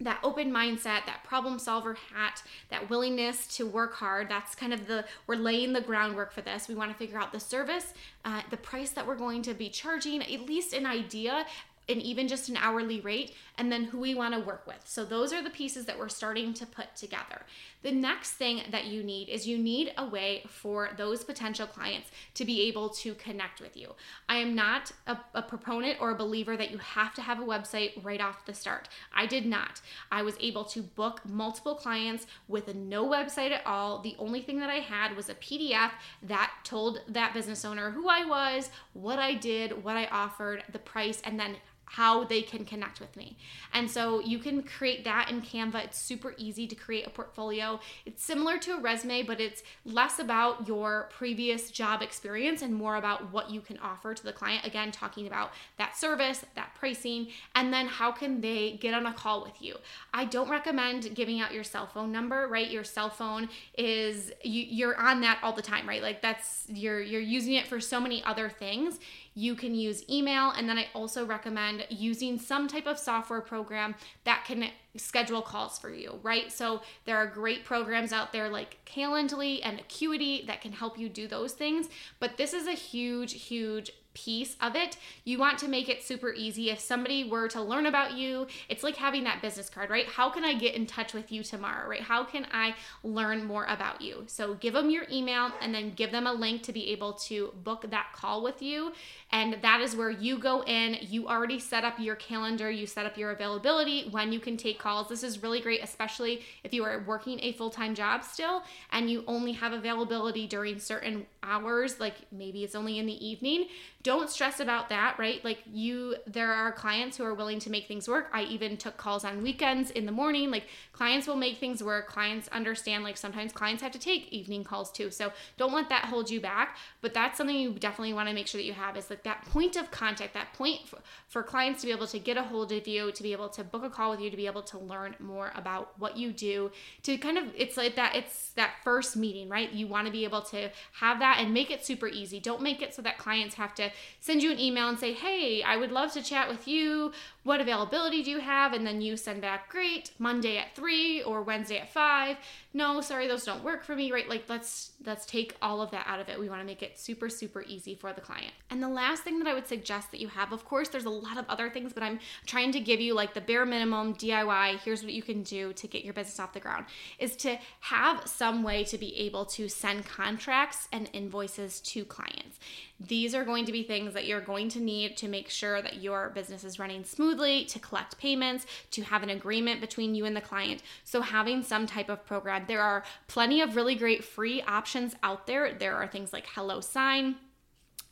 that 0.00 0.18
open 0.22 0.50
mindset, 0.50 1.04
that 1.06 1.22
problem 1.24 1.58
solver 1.58 1.94
hat, 2.12 2.42
that 2.70 2.88
willingness 2.88 3.46
to 3.56 3.66
work 3.66 3.94
hard. 3.94 4.28
That's 4.28 4.54
kind 4.54 4.72
of 4.72 4.86
the, 4.86 5.04
we're 5.26 5.36
laying 5.36 5.72
the 5.72 5.80
groundwork 5.80 6.32
for 6.32 6.40
this. 6.40 6.68
We 6.68 6.74
want 6.74 6.90
to 6.90 6.96
figure 6.96 7.18
out 7.18 7.32
the 7.32 7.40
service, 7.40 7.92
uh, 8.24 8.42
the 8.50 8.56
price 8.56 8.90
that 8.90 9.06
we're 9.06 9.16
going 9.16 9.42
to 9.42 9.54
be 9.54 9.68
charging, 9.68 10.22
at 10.22 10.40
least 10.46 10.72
an 10.72 10.86
idea, 10.86 11.46
and 11.90 12.02
even 12.02 12.28
just 12.28 12.48
an 12.48 12.56
hourly 12.56 13.00
rate, 13.00 13.34
and 13.58 13.70
then 13.70 13.84
who 13.84 14.00
we 14.00 14.14
want 14.14 14.34
to 14.34 14.40
work 14.40 14.66
with. 14.66 14.80
So, 14.84 15.04
those 15.04 15.32
are 15.32 15.42
the 15.42 15.50
pieces 15.50 15.86
that 15.86 15.98
we're 15.98 16.08
starting 16.08 16.54
to 16.54 16.66
put 16.66 16.96
together. 16.96 17.42
The 17.82 17.92
next 17.92 18.32
thing 18.32 18.62
that 18.70 18.86
you 18.86 19.02
need 19.02 19.28
is 19.28 19.46
you 19.46 19.56
need 19.56 19.92
a 19.96 20.06
way 20.06 20.44
for 20.48 20.90
those 20.96 21.24
potential 21.24 21.66
clients 21.66 22.10
to 22.34 22.44
be 22.44 22.62
able 22.68 22.90
to 22.90 23.14
connect 23.14 23.60
with 23.60 23.76
you. 23.76 23.94
I 24.28 24.36
am 24.36 24.54
not 24.54 24.92
a, 25.06 25.18
a 25.34 25.42
proponent 25.42 25.98
or 26.00 26.10
a 26.10 26.14
believer 26.14 26.56
that 26.56 26.70
you 26.70 26.78
have 26.78 27.14
to 27.14 27.22
have 27.22 27.40
a 27.40 27.44
website 27.44 28.02
right 28.04 28.20
off 28.20 28.44
the 28.44 28.54
start. 28.54 28.88
I 29.14 29.26
did 29.26 29.46
not. 29.46 29.80
I 30.12 30.22
was 30.22 30.36
able 30.40 30.64
to 30.66 30.82
book 30.82 31.22
multiple 31.26 31.74
clients 31.74 32.26
with 32.48 32.74
no 32.74 33.06
website 33.06 33.50
at 33.50 33.66
all. 33.66 34.00
The 34.00 34.16
only 34.18 34.42
thing 34.42 34.60
that 34.60 34.70
I 34.70 34.76
had 34.76 35.16
was 35.16 35.28
a 35.28 35.34
PDF 35.34 35.92
that 36.22 36.52
told 36.64 37.00
that 37.08 37.32
business 37.32 37.64
owner 37.64 37.90
who 37.90 38.08
I 38.08 38.24
was, 38.24 38.70
what 38.92 39.18
I 39.18 39.34
did, 39.34 39.82
what 39.82 39.96
I 39.96 40.06
offered, 40.06 40.64
the 40.70 40.78
price, 40.78 41.22
and 41.24 41.38
then 41.40 41.56
how 41.94 42.22
they 42.22 42.40
can 42.40 42.64
connect 42.64 43.00
with 43.00 43.16
me. 43.16 43.36
And 43.72 43.90
so 43.90 44.20
you 44.20 44.38
can 44.38 44.62
create 44.62 45.02
that 45.02 45.28
in 45.28 45.42
Canva. 45.42 45.84
It's 45.86 46.00
super 46.00 46.34
easy 46.38 46.68
to 46.68 46.76
create 46.76 47.04
a 47.04 47.10
portfolio. 47.10 47.80
It's 48.06 48.22
similar 48.22 48.58
to 48.58 48.76
a 48.76 48.80
resume, 48.80 49.24
but 49.24 49.40
it's 49.40 49.64
less 49.84 50.20
about 50.20 50.68
your 50.68 51.08
previous 51.12 51.68
job 51.72 52.00
experience 52.00 52.62
and 52.62 52.72
more 52.72 52.94
about 52.94 53.32
what 53.32 53.50
you 53.50 53.60
can 53.60 53.76
offer 53.78 54.14
to 54.14 54.22
the 54.22 54.32
client. 54.32 54.64
Again, 54.64 54.92
talking 54.92 55.26
about 55.26 55.50
that 55.78 55.96
service, 55.96 56.44
that 56.54 56.76
pricing, 56.78 57.26
and 57.56 57.72
then 57.72 57.88
how 57.88 58.12
can 58.12 58.40
they 58.40 58.78
get 58.80 58.94
on 58.94 59.06
a 59.06 59.12
call 59.12 59.42
with 59.42 59.60
you. 59.60 59.74
I 60.14 60.26
don't 60.26 60.48
recommend 60.48 61.16
giving 61.16 61.40
out 61.40 61.52
your 61.52 61.64
cell 61.64 61.88
phone 61.88 62.12
number, 62.12 62.46
right? 62.46 62.70
Your 62.70 62.84
cell 62.84 63.10
phone 63.10 63.48
is 63.76 64.30
you, 64.44 64.62
you're 64.62 64.96
on 64.96 65.22
that 65.22 65.40
all 65.42 65.54
the 65.54 65.60
time, 65.60 65.88
right? 65.88 66.02
Like 66.02 66.22
that's 66.22 66.66
you're 66.68 67.00
you're 67.00 67.20
using 67.20 67.54
it 67.54 67.66
for 67.66 67.80
so 67.80 67.98
many 67.98 68.22
other 68.22 68.48
things 68.48 69.00
you 69.34 69.54
can 69.54 69.74
use 69.74 70.02
email. 70.10 70.50
And 70.50 70.68
then 70.68 70.78
I 70.78 70.88
also 70.94 71.24
recommend 71.24 71.86
using 71.88 72.38
some 72.38 72.68
type 72.68 72.86
of 72.86 72.98
software 72.98 73.40
program 73.40 73.94
that 74.24 74.44
can 74.46 74.70
schedule 74.96 75.42
calls 75.42 75.78
for 75.78 75.90
you, 75.90 76.18
right? 76.22 76.50
So 76.50 76.82
there 77.04 77.16
are 77.16 77.26
great 77.26 77.64
programs 77.64 78.12
out 78.12 78.32
there 78.32 78.48
like 78.48 78.78
Calendly 78.84 79.60
and 79.62 79.78
Acuity 79.78 80.44
that 80.46 80.60
can 80.60 80.72
help 80.72 80.98
you 80.98 81.08
do 81.08 81.28
those 81.28 81.52
things. 81.52 81.88
But 82.18 82.36
this 82.36 82.52
is 82.52 82.66
a 82.66 82.72
huge, 82.72 83.44
huge 83.44 83.92
piece 84.14 84.56
of 84.60 84.74
it. 84.74 84.96
You 85.24 85.38
want 85.38 85.58
to 85.58 85.68
make 85.68 85.88
it 85.88 86.02
super 86.02 86.32
easy. 86.32 86.70
If 86.70 86.80
somebody 86.80 87.28
were 87.28 87.48
to 87.48 87.62
learn 87.62 87.86
about 87.86 88.14
you, 88.14 88.46
it's 88.68 88.82
like 88.82 88.96
having 88.96 89.24
that 89.24 89.42
business 89.42 89.70
card, 89.70 89.90
right? 89.90 90.06
How 90.06 90.30
can 90.30 90.44
I 90.44 90.54
get 90.54 90.74
in 90.74 90.86
touch 90.86 91.14
with 91.14 91.30
you 91.30 91.42
tomorrow, 91.42 91.88
right? 91.88 92.00
How 92.00 92.24
can 92.24 92.46
I 92.52 92.74
learn 93.02 93.44
more 93.44 93.64
about 93.66 94.00
you? 94.00 94.24
So 94.26 94.54
give 94.54 94.74
them 94.74 94.90
your 94.90 95.04
email 95.10 95.50
and 95.60 95.74
then 95.74 95.92
give 95.94 96.10
them 96.10 96.26
a 96.26 96.32
link 96.32 96.62
to 96.64 96.72
be 96.72 96.90
able 96.90 97.12
to 97.14 97.54
book 97.62 97.86
that 97.90 98.08
call 98.14 98.42
with 98.42 98.62
you. 98.62 98.92
And 99.32 99.58
that 99.62 99.80
is 99.80 99.94
where 99.94 100.10
you 100.10 100.38
go 100.38 100.62
in. 100.64 100.96
You 101.00 101.28
already 101.28 101.58
set 101.58 101.84
up 101.84 101.98
your 101.98 102.16
calendar, 102.16 102.70
you 102.70 102.86
set 102.86 103.06
up 103.06 103.16
your 103.16 103.30
availability 103.30 104.08
when 104.10 104.32
you 104.32 104.40
can 104.40 104.56
take 104.56 104.78
calls. 104.78 105.08
This 105.08 105.22
is 105.22 105.42
really 105.42 105.60
great, 105.60 105.82
especially 105.82 106.42
if 106.64 106.74
you 106.74 106.84
are 106.84 107.04
working 107.06 107.38
a 107.42 107.52
full 107.52 107.70
time 107.70 107.94
job 107.94 108.24
still 108.24 108.64
and 108.90 109.10
you 109.10 109.24
only 109.26 109.52
have 109.52 109.72
availability 109.72 110.46
during 110.46 110.78
certain 110.78 111.26
hours, 111.42 112.00
like 112.00 112.14
maybe 112.32 112.64
it's 112.64 112.74
only 112.74 112.98
in 112.98 113.06
the 113.06 113.26
evening 113.26 113.66
don't 114.02 114.30
stress 114.30 114.60
about 114.60 114.88
that, 114.88 115.16
right? 115.18 115.44
Like 115.44 115.58
you 115.70 116.16
there 116.26 116.52
are 116.52 116.72
clients 116.72 117.18
who 117.18 117.24
are 117.24 117.34
willing 117.34 117.58
to 117.60 117.70
make 117.70 117.86
things 117.86 118.08
work. 118.08 118.28
I 118.32 118.44
even 118.44 118.78
took 118.78 118.96
calls 118.96 119.26
on 119.26 119.42
weekends 119.42 119.90
in 119.90 120.06
the 120.06 120.12
morning. 120.12 120.50
Like 120.50 120.64
clients 120.92 121.26
will 121.26 121.36
make 121.36 121.58
things 121.58 121.82
work. 121.82 122.06
Clients 122.06 122.48
understand 122.48 123.04
like 123.04 123.18
sometimes 123.18 123.52
clients 123.52 123.82
have 123.82 123.92
to 123.92 123.98
take 123.98 124.32
evening 124.32 124.64
calls 124.64 124.90
too. 124.90 125.10
So 125.10 125.32
don't 125.58 125.74
let 125.74 125.90
that 125.90 126.06
hold 126.06 126.30
you 126.30 126.40
back, 126.40 126.78
but 127.02 127.12
that's 127.12 127.36
something 127.36 127.54
you 127.54 127.72
definitely 127.72 128.14
want 128.14 128.28
to 128.28 128.34
make 128.34 128.46
sure 128.46 128.58
that 128.58 128.64
you 128.64 128.72
have 128.72 128.96
is 128.96 129.10
like 129.10 129.22
that 129.24 129.44
point 129.46 129.76
of 129.76 129.90
contact, 129.90 130.32
that 130.32 130.54
point 130.54 130.88
for, 130.88 131.00
for 131.28 131.42
clients 131.42 131.82
to 131.82 131.86
be 131.86 131.92
able 131.92 132.06
to 132.06 132.18
get 132.18 132.38
a 132.38 132.42
hold 132.42 132.72
of 132.72 132.88
you, 132.88 133.12
to 133.12 133.22
be 133.22 133.32
able 133.32 133.50
to 133.50 133.62
book 133.62 133.84
a 133.84 133.90
call 133.90 134.12
with 134.12 134.20
you, 134.20 134.30
to 134.30 134.36
be 134.36 134.46
able 134.46 134.62
to 134.62 134.78
learn 134.78 135.14
more 135.18 135.52
about 135.54 135.92
what 135.98 136.16
you 136.16 136.32
do 136.32 136.70
to 137.02 137.18
kind 137.18 137.36
of 137.36 137.44
it's 137.54 137.76
like 137.76 137.96
that 137.96 138.16
it's 138.16 138.50
that 138.52 138.76
first 138.82 139.14
meeting, 139.14 139.50
right? 139.50 139.70
You 139.72 139.86
want 139.86 140.06
to 140.06 140.12
be 140.12 140.24
able 140.24 140.42
to 140.42 140.70
have 140.92 141.18
that 141.18 141.29
and 141.38 141.54
make 141.54 141.70
it 141.70 141.84
super 141.84 142.08
easy. 142.08 142.40
Don't 142.40 142.62
make 142.62 142.82
it 142.82 142.94
so 142.94 143.02
that 143.02 143.18
clients 143.18 143.54
have 143.54 143.74
to 143.76 143.90
send 144.20 144.42
you 144.42 144.50
an 144.50 144.58
email 144.58 144.88
and 144.88 144.98
say, 144.98 145.12
"Hey, 145.12 145.62
I 145.62 145.76
would 145.76 145.92
love 145.92 146.12
to 146.12 146.22
chat 146.22 146.48
with 146.48 146.66
you. 146.66 147.12
What 147.42 147.60
availability 147.60 148.22
do 148.22 148.30
you 148.30 148.40
have?" 148.40 148.72
and 148.72 148.86
then 148.86 149.00
you 149.00 149.16
send 149.16 149.40
back, 149.40 149.68
"Great, 149.68 150.10
Monday 150.18 150.58
at 150.58 150.74
3 150.74 151.22
or 151.22 151.42
Wednesday 151.42 151.78
at 151.78 151.92
5." 151.92 152.36
No, 152.72 153.00
sorry, 153.00 153.26
those 153.26 153.44
don't 153.44 153.64
work 153.64 153.82
for 153.82 153.96
me, 153.96 154.12
right? 154.12 154.28
Like 154.28 154.44
let's 154.48 154.92
let's 155.04 155.26
take 155.26 155.56
all 155.60 155.80
of 155.80 155.90
that 155.90 156.06
out 156.06 156.20
of 156.20 156.28
it. 156.28 156.38
We 156.38 156.48
want 156.48 156.60
to 156.60 156.66
make 156.66 156.82
it 156.82 156.98
super 156.98 157.28
super 157.28 157.62
easy 157.62 157.94
for 157.94 158.12
the 158.12 158.20
client. 158.20 158.52
And 158.70 158.82
the 158.82 158.88
last 158.88 159.24
thing 159.24 159.38
that 159.40 159.48
I 159.48 159.54
would 159.54 159.66
suggest 159.66 160.10
that 160.12 160.20
you 160.20 160.28
have, 160.28 160.52
of 160.52 160.64
course, 160.64 160.88
there's 160.88 161.04
a 161.04 161.10
lot 161.10 161.36
of 161.36 161.44
other 161.48 161.68
things, 161.68 161.92
but 161.92 162.02
I'm 162.02 162.20
trying 162.46 162.70
to 162.72 162.80
give 162.80 163.00
you 163.00 163.14
like 163.14 163.34
the 163.34 163.40
bare 163.40 163.66
minimum 163.66 164.14
DIY. 164.14 164.78
Here's 164.84 165.02
what 165.02 165.12
you 165.12 165.22
can 165.22 165.42
do 165.42 165.72
to 165.72 165.86
get 165.88 166.04
your 166.04 166.14
business 166.14 166.38
off 166.38 166.52
the 166.52 166.60
ground 166.60 166.86
is 167.18 167.34
to 167.36 167.58
have 167.80 168.26
some 168.26 168.62
way 168.62 168.84
to 168.84 168.98
be 168.98 169.16
able 169.16 169.44
to 169.46 169.68
send 169.68 170.06
contracts 170.06 170.88
and 170.92 171.10
invoices 171.20 171.80
to 171.80 172.04
clients. 172.04 172.58
These 172.98 173.34
are 173.34 173.44
going 173.44 173.64
to 173.66 173.72
be 173.72 173.82
things 173.82 174.14
that 174.14 174.26
you're 174.26 174.40
going 174.40 174.68
to 174.70 174.80
need 174.80 175.16
to 175.18 175.28
make 175.28 175.48
sure 175.48 175.80
that 175.82 176.02
your 176.02 176.30
business 176.30 176.64
is 176.64 176.78
running 176.78 177.04
smoothly, 177.04 177.64
to 177.66 177.78
collect 177.78 178.18
payments, 178.18 178.66
to 178.92 179.02
have 179.02 179.22
an 179.22 179.30
agreement 179.30 179.80
between 179.80 180.14
you 180.14 180.24
and 180.24 180.36
the 180.36 180.40
client. 180.40 180.82
So, 181.04 181.20
having 181.20 181.62
some 181.62 181.86
type 181.86 182.08
of 182.08 182.24
program, 182.26 182.64
there 182.66 182.82
are 182.82 183.04
plenty 183.28 183.60
of 183.60 183.76
really 183.76 183.94
great 183.94 184.24
free 184.24 184.62
options 184.62 185.14
out 185.22 185.46
there. 185.46 185.74
There 185.74 185.96
are 185.96 186.06
things 186.06 186.32
like 186.32 186.46
HelloSign 186.46 187.36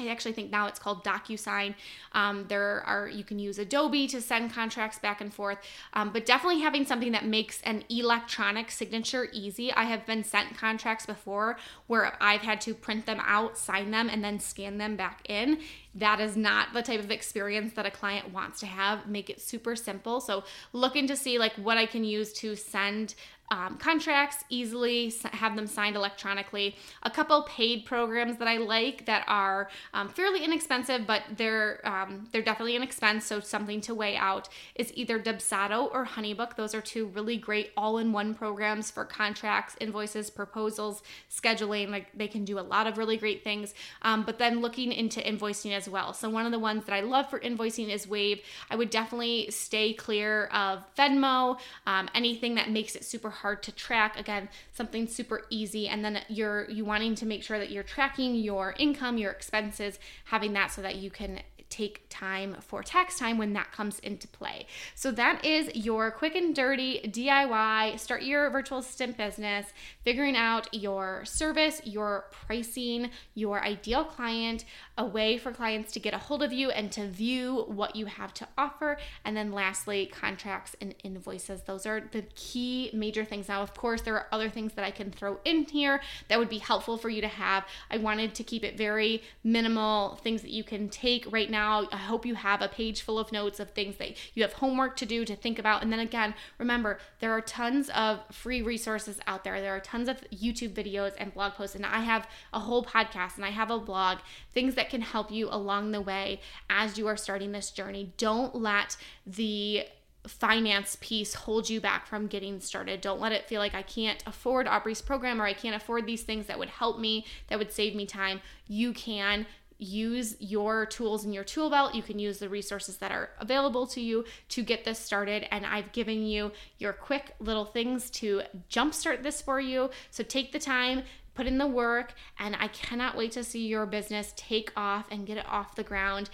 I 0.00 0.06
actually 0.06 0.30
think 0.30 0.52
now 0.52 0.68
it's 0.68 0.78
called 0.78 1.02
DocuSign. 1.02 1.74
Um, 2.12 2.44
there 2.46 2.84
are 2.86 3.08
you 3.08 3.24
can 3.24 3.40
use 3.40 3.58
Adobe 3.58 4.06
to 4.06 4.20
send 4.20 4.52
contracts 4.52 5.00
back 5.00 5.20
and 5.20 5.34
forth, 5.34 5.58
um, 5.92 6.10
but 6.12 6.24
definitely 6.24 6.60
having 6.60 6.86
something 6.86 7.10
that 7.10 7.26
makes 7.26 7.60
an 7.62 7.82
electronic 7.88 8.70
signature 8.70 9.28
easy. 9.32 9.72
I 9.72 9.84
have 9.84 10.06
been 10.06 10.22
sent 10.22 10.56
contracts 10.56 11.04
before 11.04 11.58
where 11.88 12.16
I've 12.20 12.42
had 12.42 12.60
to 12.60 12.74
print 12.74 13.06
them 13.06 13.20
out, 13.26 13.58
sign 13.58 13.90
them, 13.90 14.08
and 14.08 14.22
then 14.22 14.38
scan 14.38 14.78
them 14.78 14.94
back 14.94 15.28
in. 15.28 15.58
That 15.98 16.20
is 16.20 16.36
not 16.36 16.72
the 16.72 16.82
type 16.82 17.00
of 17.00 17.10
experience 17.10 17.74
that 17.74 17.86
a 17.86 17.90
client 17.90 18.32
wants 18.32 18.60
to 18.60 18.66
have. 18.66 19.06
Make 19.08 19.30
it 19.30 19.40
super 19.40 19.76
simple. 19.76 20.20
So 20.20 20.44
looking 20.72 21.06
to 21.08 21.16
see 21.16 21.38
like 21.38 21.54
what 21.54 21.78
I 21.78 21.86
can 21.86 22.04
use 22.04 22.32
to 22.34 22.56
send 22.56 23.14
um, 23.50 23.78
contracts 23.78 24.44
easily, 24.50 25.12
have 25.32 25.56
them 25.56 25.66
signed 25.66 25.96
electronically. 25.96 26.76
A 27.02 27.10
couple 27.10 27.42
paid 27.42 27.86
programs 27.86 28.36
that 28.38 28.48
I 28.48 28.58
like 28.58 29.06
that 29.06 29.24
are 29.26 29.70
um, 29.94 30.08
fairly 30.10 30.44
inexpensive, 30.44 31.06
but 31.06 31.22
they're 31.36 31.80
um, 31.84 32.28
they're 32.30 32.42
definitely 32.42 32.76
an 32.76 32.82
expense, 32.82 33.24
so 33.24 33.40
something 33.40 33.80
to 33.82 33.94
weigh 33.94 34.16
out 34.16 34.48
is 34.74 34.92
either 34.94 35.18
Dubsado 35.18 35.90
or 35.92 36.04
Honeybook. 36.04 36.56
Those 36.56 36.74
are 36.74 36.82
two 36.82 37.06
really 37.06 37.38
great 37.38 37.70
all-in-one 37.76 38.34
programs 38.34 38.90
for 38.90 39.04
contracts, 39.04 39.76
invoices, 39.80 40.28
proposals, 40.28 41.02
scheduling. 41.30 41.88
Like 41.88 42.08
they 42.14 42.28
can 42.28 42.44
do 42.44 42.58
a 42.58 42.60
lot 42.60 42.86
of 42.86 42.98
really 42.98 43.16
great 43.16 43.44
things. 43.44 43.72
Um, 44.02 44.24
but 44.24 44.38
then 44.38 44.60
looking 44.60 44.92
into 44.92 45.20
invoicing 45.20 45.74
well. 45.88 46.12
So 46.12 46.28
one 46.28 46.46
of 46.46 46.52
the 46.52 46.58
ones 46.58 46.84
that 46.84 46.94
I 46.94 47.00
love 47.00 47.28
for 47.30 47.40
invoicing 47.40 47.90
is 47.90 48.06
Wave. 48.06 48.40
I 48.70 48.76
would 48.76 48.90
definitely 48.90 49.50
stay 49.50 49.92
clear 49.92 50.46
of 50.46 50.84
Venmo, 50.96 51.58
um, 51.86 52.08
anything 52.14 52.54
that 52.56 52.70
makes 52.70 52.94
it 52.94 53.04
super 53.04 53.30
hard 53.30 53.62
to 53.64 53.72
track. 53.72 54.18
Again, 54.18 54.48
something 54.72 55.06
super 55.06 55.42
easy. 55.50 55.88
And 55.88 56.04
then 56.04 56.20
you're 56.28 56.68
you 56.70 56.84
wanting 56.84 57.14
to 57.16 57.26
make 57.26 57.42
sure 57.42 57.58
that 57.58 57.70
you're 57.70 57.82
tracking 57.82 58.34
your 58.34 58.74
income, 58.78 59.18
your 59.18 59.30
expenses, 59.30 59.98
having 60.24 60.52
that 60.52 60.70
so 60.70 60.82
that 60.82 60.96
you 60.96 61.10
can 61.10 61.40
take 61.78 62.08
time 62.08 62.56
for 62.60 62.82
tax 62.82 63.18
time 63.18 63.38
when 63.38 63.52
that 63.52 63.70
comes 63.70 63.98
into 64.00 64.26
play. 64.28 64.66
So 64.94 65.10
that 65.12 65.44
is 65.44 65.70
your 65.76 66.10
quick 66.10 66.34
and 66.34 66.54
dirty 66.54 67.00
DIY, 67.04 67.98
start 68.00 68.22
your 68.22 68.50
virtual 68.50 68.78
assistant 68.78 69.16
business, 69.16 69.66
figuring 70.02 70.36
out 70.36 70.72
your 70.74 71.24
service, 71.24 71.80
your 71.84 72.26
pricing, 72.32 73.10
your 73.34 73.62
ideal 73.62 74.04
client, 74.04 74.64
a 74.96 75.06
way 75.06 75.38
for 75.38 75.52
clients 75.52 75.92
to 75.92 76.00
get 76.00 76.14
a 76.14 76.18
hold 76.18 76.42
of 76.42 76.52
you 76.52 76.70
and 76.70 76.90
to 76.92 77.06
view 77.06 77.64
what 77.68 77.94
you 77.94 78.06
have 78.06 78.34
to 78.34 78.48
offer. 78.56 78.98
And 79.24 79.36
then 79.36 79.52
lastly, 79.52 80.06
contracts 80.06 80.74
and 80.80 80.94
invoices. 81.04 81.62
Those 81.62 81.86
are 81.86 82.02
the 82.10 82.22
key 82.34 82.90
major 82.92 83.24
things. 83.24 83.48
Now, 83.48 83.62
of 83.62 83.74
course, 83.74 84.02
there 84.02 84.14
are 84.14 84.26
other 84.32 84.50
things 84.50 84.74
that 84.74 84.84
I 84.84 84.90
can 84.90 85.12
throw 85.12 85.38
in 85.44 85.64
here 85.64 86.00
that 86.26 86.38
would 86.38 86.48
be 86.48 86.58
helpful 86.58 86.98
for 86.98 87.08
you 87.08 87.20
to 87.20 87.28
have. 87.28 87.64
I 87.90 87.98
wanted 87.98 88.34
to 88.34 88.42
keep 88.42 88.64
it 88.64 88.76
very 88.76 89.22
minimal, 89.44 90.16
things 90.24 90.42
that 90.42 90.50
you 90.50 90.64
can 90.64 90.88
take 90.88 91.30
right 91.30 91.50
now 91.50 91.67
now. 91.68 91.88
I 91.92 91.96
hope 91.96 92.24
you 92.24 92.34
have 92.34 92.62
a 92.62 92.68
page 92.68 93.02
full 93.02 93.18
of 93.18 93.32
notes 93.32 93.60
of 93.60 93.70
things 93.70 93.96
that 93.96 94.16
you 94.34 94.42
have 94.42 94.54
homework 94.54 94.96
to 94.96 95.06
do 95.06 95.24
to 95.24 95.36
think 95.36 95.58
about. 95.58 95.82
And 95.82 95.92
then 95.92 96.00
again, 96.00 96.34
remember, 96.58 96.98
there 97.20 97.32
are 97.32 97.40
tons 97.40 97.90
of 97.90 98.20
free 98.30 98.62
resources 98.62 99.20
out 99.26 99.44
there. 99.44 99.60
There 99.60 99.74
are 99.76 99.80
tons 99.80 100.08
of 100.08 100.20
YouTube 100.30 100.72
videos 100.72 101.12
and 101.18 101.34
blog 101.34 101.54
posts. 101.54 101.76
And 101.76 101.86
I 101.86 102.00
have 102.00 102.26
a 102.52 102.60
whole 102.60 102.84
podcast 102.84 103.36
and 103.36 103.44
I 103.44 103.50
have 103.50 103.70
a 103.70 103.78
blog, 103.78 104.18
things 104.52 104.74
that 104.74 104.90
can 104.90 105.02
help 105.02 105.30
you 105.30 105.48
along 105.50 105.92
the 105.92 106.00
way 106.00 106.40
as 106.70 106.98
you 106.98 107.06
are 107.06 107.16
starting 107.16 107.52
this 107.52 107.70
journey. 107.70 108.12
Don't 108.16 108.54
let 108.54 108.96
the 109.26 109.86
finance 110.26 110.98
piece 111.00 111.32
hold 111.34 111.70
you 111.70 111.80
back 111.80 112.06
from 112.06 112.26
getting 112.26 112.60
started. 112.60 113.00
Don't 113.00 113.20
let 113.20 113.32
it 113.32 113.46
feel 113.46 113.60
like 113.60 113.74
I 113.74 113.82
can't 113.82 114.22
afford 114.26 114.66
Aubree's 114.66 115.00
program 115.00 115.40
or 115.40 115.46
I 115.46 115.54
can't 115.54 115.76
afford 115.76 116.06
these 116.06 116.22
things 116.22 116.46
that 116.46 116.58
would 116.58 116.68
help 116.68 116.98
me, 116.98 117.24
that 117.48 117.58
would 117.58 117.72
save 117.72 117.94
me 117.94 118.04
time. 118.04 118.40
You 118.66 118.92
can 118.92 119.46
use 119.78 120.36
your 120.40 120.86
tools 120.86 121.24
in 121.24 121.32
your 121.32 121.44
tool 121.44 121.70
belt. 121.70 121.94
You 121.94 122.02
can 122.02 122.18
use 122.18 122.38
the 122.38 122.48
resources 122.48 122.96
that 122.98 123.12
are 123.12 123.30
available 123.38 123.86
to 123.88 124.00
you 124.00 124.24
to 124.50 124.62
get 124.62 124.84
this 124.84 124.98
started. 124.98 125.46
And 125.52 125.64
I've 125.64 125.92
given 125.92 126.26
you 126.26 126.52
your 126.78 126.92
quick 126.92 127.34
little 127.38 127.64
things 127.64 128.10
to 128.10 128.42
jumpstart 128.70 129.22
this 129.22 129.40
for 129.40 129.60
you. 129.60 129.90
So 130.10 130.24
take 130.24 130.52
the 130.52 130.58
time, 130.58 131.02
put 131.34 131.46
in 131.46 131.58
the 131.58 131.66
work, 131.66 132.14
and 132.38 132.56
I 132.58 132.68
cannot 132.68 133.16
wait 133.16 133.32
to 133.32 133.44
see 133.44 133.66
your 133.66 133.86
business 133.86 134.32
take 134.36 134.72
off 134.76 135.06
and 135.10 135.26
get 135.26 135.38
it 135.38 135.46
off 135.48 135.76
the 135.76 135.84
ground. 135.84 136.28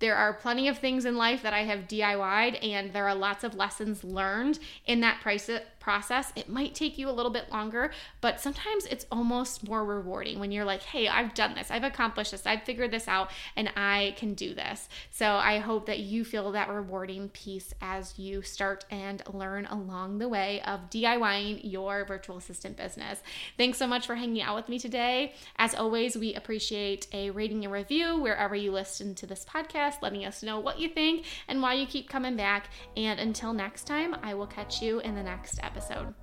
There 0.00 0.16
are 0.16 0.32
plenty 0.32 0.68
of 0.68 0.78
things 0.78 1.04
in 1.04 1.16
life 1.16 1.42
that 1.42 1.54
I 1.54 1.64
have 1.64 1.86
DIY'd, 1.86 2.56
and 2.56 2.92
there 2.92 3.06
are 3.06 3.14
lots 3.14 3.44
of 3.44 3.54
lessons 3.54 4.02
learned 4.02 4.58
in 4.86 5.00
that 5.00 5.20
process. 5.20 6.32
It 6.34 6.48
might 6.48 6.74
take 6.74 6.98
you 6.98 7.08
a 7.08 7.12
little 7.12 7.30
bit 7.30 7.50
longer, 7.50 7.90
but 8.20 8.40
sometimes 8.40 8.86
it's 8.86 9.06
almost 9.12 9.68
more 9.68 9.84
rewarding 9.84 10.38
when 10.40 10.52
you're 10.52 10.64
like, 10.64 10.82
hey, 10.82 11.06
I've 11.08 11.34
done 11.34 11.54
this, 11.54 11.70
I've 11.70 11.84
accomplished 11.84 12.30
this, 12.32 12.46
I've 12.46 12.62
figured 12.62 12.90
this 12.90 13.08
out, 13.08 13.30
and 13.56 13.70
I 13.76 14.14
can 14.16 14.34
do 14.34 14.54
this. 14.54 14.88
So 15.10 15.26
I 15.26 15.58
hope 15.58 15.86
that 15.86 16.00
you 16.00 16.24
feel 16.24 16.50
that 16.52 16.68
rewarding 16.68 17.28
piece 17.28 17.74
as 17.80 18.18
you 18.18 18.42
start 18.42 18.86
and 18.90 19.22
learn 19.32 19.66
along 19.66 20.18
the 20.18 20.28
way 20.28 20.62
of 20.62 20.88
DIYing 20.90 21.60
your 21.62 22.04
virtual 22.06 22.38
assistant 22.38 22.76
business. 22.76 23.22
Thanks 23.58 23.78
so 23.78 23.86
much 23.86 24.06
for 24.06 24.14
hanging 24.14 24.42
out 24.42 24.56
with 24.56 24.68
me 24.68 24.78
today. 24.78 25.34
As 25.56 25.74
always, 25.74 26.16
we 26.16 26.34
appreciate 26.34 27.06
a 27.12 27.30
rating 27.30 27.64
and 27.64 27.72
review 27.72 28.18
wherever 28.18 28.54
you 28.54 28.72
listen 28.72 29.14
to 29.16 29.26
this 29.26 29.44
podcast 29.44 29.89
podcast, 29.90 30.02
letting 30.02 30.24
us 30.24 30.42
know 30.42 30.58
what 30.58 30.78
you 30.78 30.88
think 30.88 31.26
and 31.48 31.62
why 31.62 31.74
you 31.74 31.86
keep 31.86 32.08
coming 32.08 32.36
back. 32.36 32.70
And 32.96 33.18
until 33.20 33.52
next 33.52 33.84
time, 33.84 34.16
I 34.22 34.34
will 34.34 34.46
catch 34.46 34.82
you 34.82 35.00
in 35.00 35.14
the 35.14 35.22
next 35.22 35.58
episode. 35.62 36.14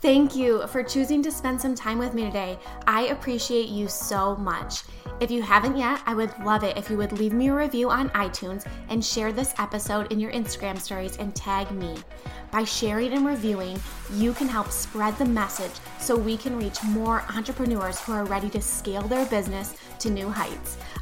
Thank 0.00 0.36
you 0.36 0.66
for 0.66 0.82
choosing 0.82 1.22
to 1.22 1.30
spend 1.30 1.60
some 1.60 1.74
time 1.74 1.98
with 1.98 2.12
me 2.12 2.24
today. 2.24 2.58
I 2.86 3.06
appreciate 3.06 3.68
you 3.68 3.88
so 3.88 4.36
much. 4.36 4.82
If 5.18 5.30
you 5.30 5.40
haven't 5.40 5.78
yet, 5.78 6.02
I 6.04 6.12
would 6.12 6.38
love 6.44 6.62
it 6.62 6.76
if 6.76 6.90
you 6.90 6.98
would 6.98 7.12
leave 7.12 7.32
me 7.32 7.48
a 7.48 7.54
review 7.54 7.88
on 7.88 8.10
iTunes 8.10 8.66
and 8.90 9.02
share 9.02 9.32
this 9.32 9.54
episode 9.58 10.12
in 10.12 10.20
your 10.20 10.30
Instagram 10.32 10.78
stories 10.78 11.16
and 11.16 11.34
tag 11.34 11.70
me. 11.70 11.94
By 12.52 12.64
sharing 12.64 13.14
and 13.14 13.26
reviewing, 13.26 13.80
you 14.12 14.34
can 14.34 14.46
help 14.46 14.70
spread 14.70 15.16
the 15.16 15.24
message 15.24 15.72
so 15.98 16.14
we 16.14 16.36
can 16.36 16.58
reach 16.58 16.82
more 16.84 17.24
entrepreneurs 17.34 17.98
who 18.00 18.12
are 18.12 18.26
ready 18.26 18.50
to 18.50 18.60
scale 18.60 19.02
their 19.02 19.24
business 19.26 19.74
to 20.00 20.10
new 20.10 20.28
heights. 20.28 20.76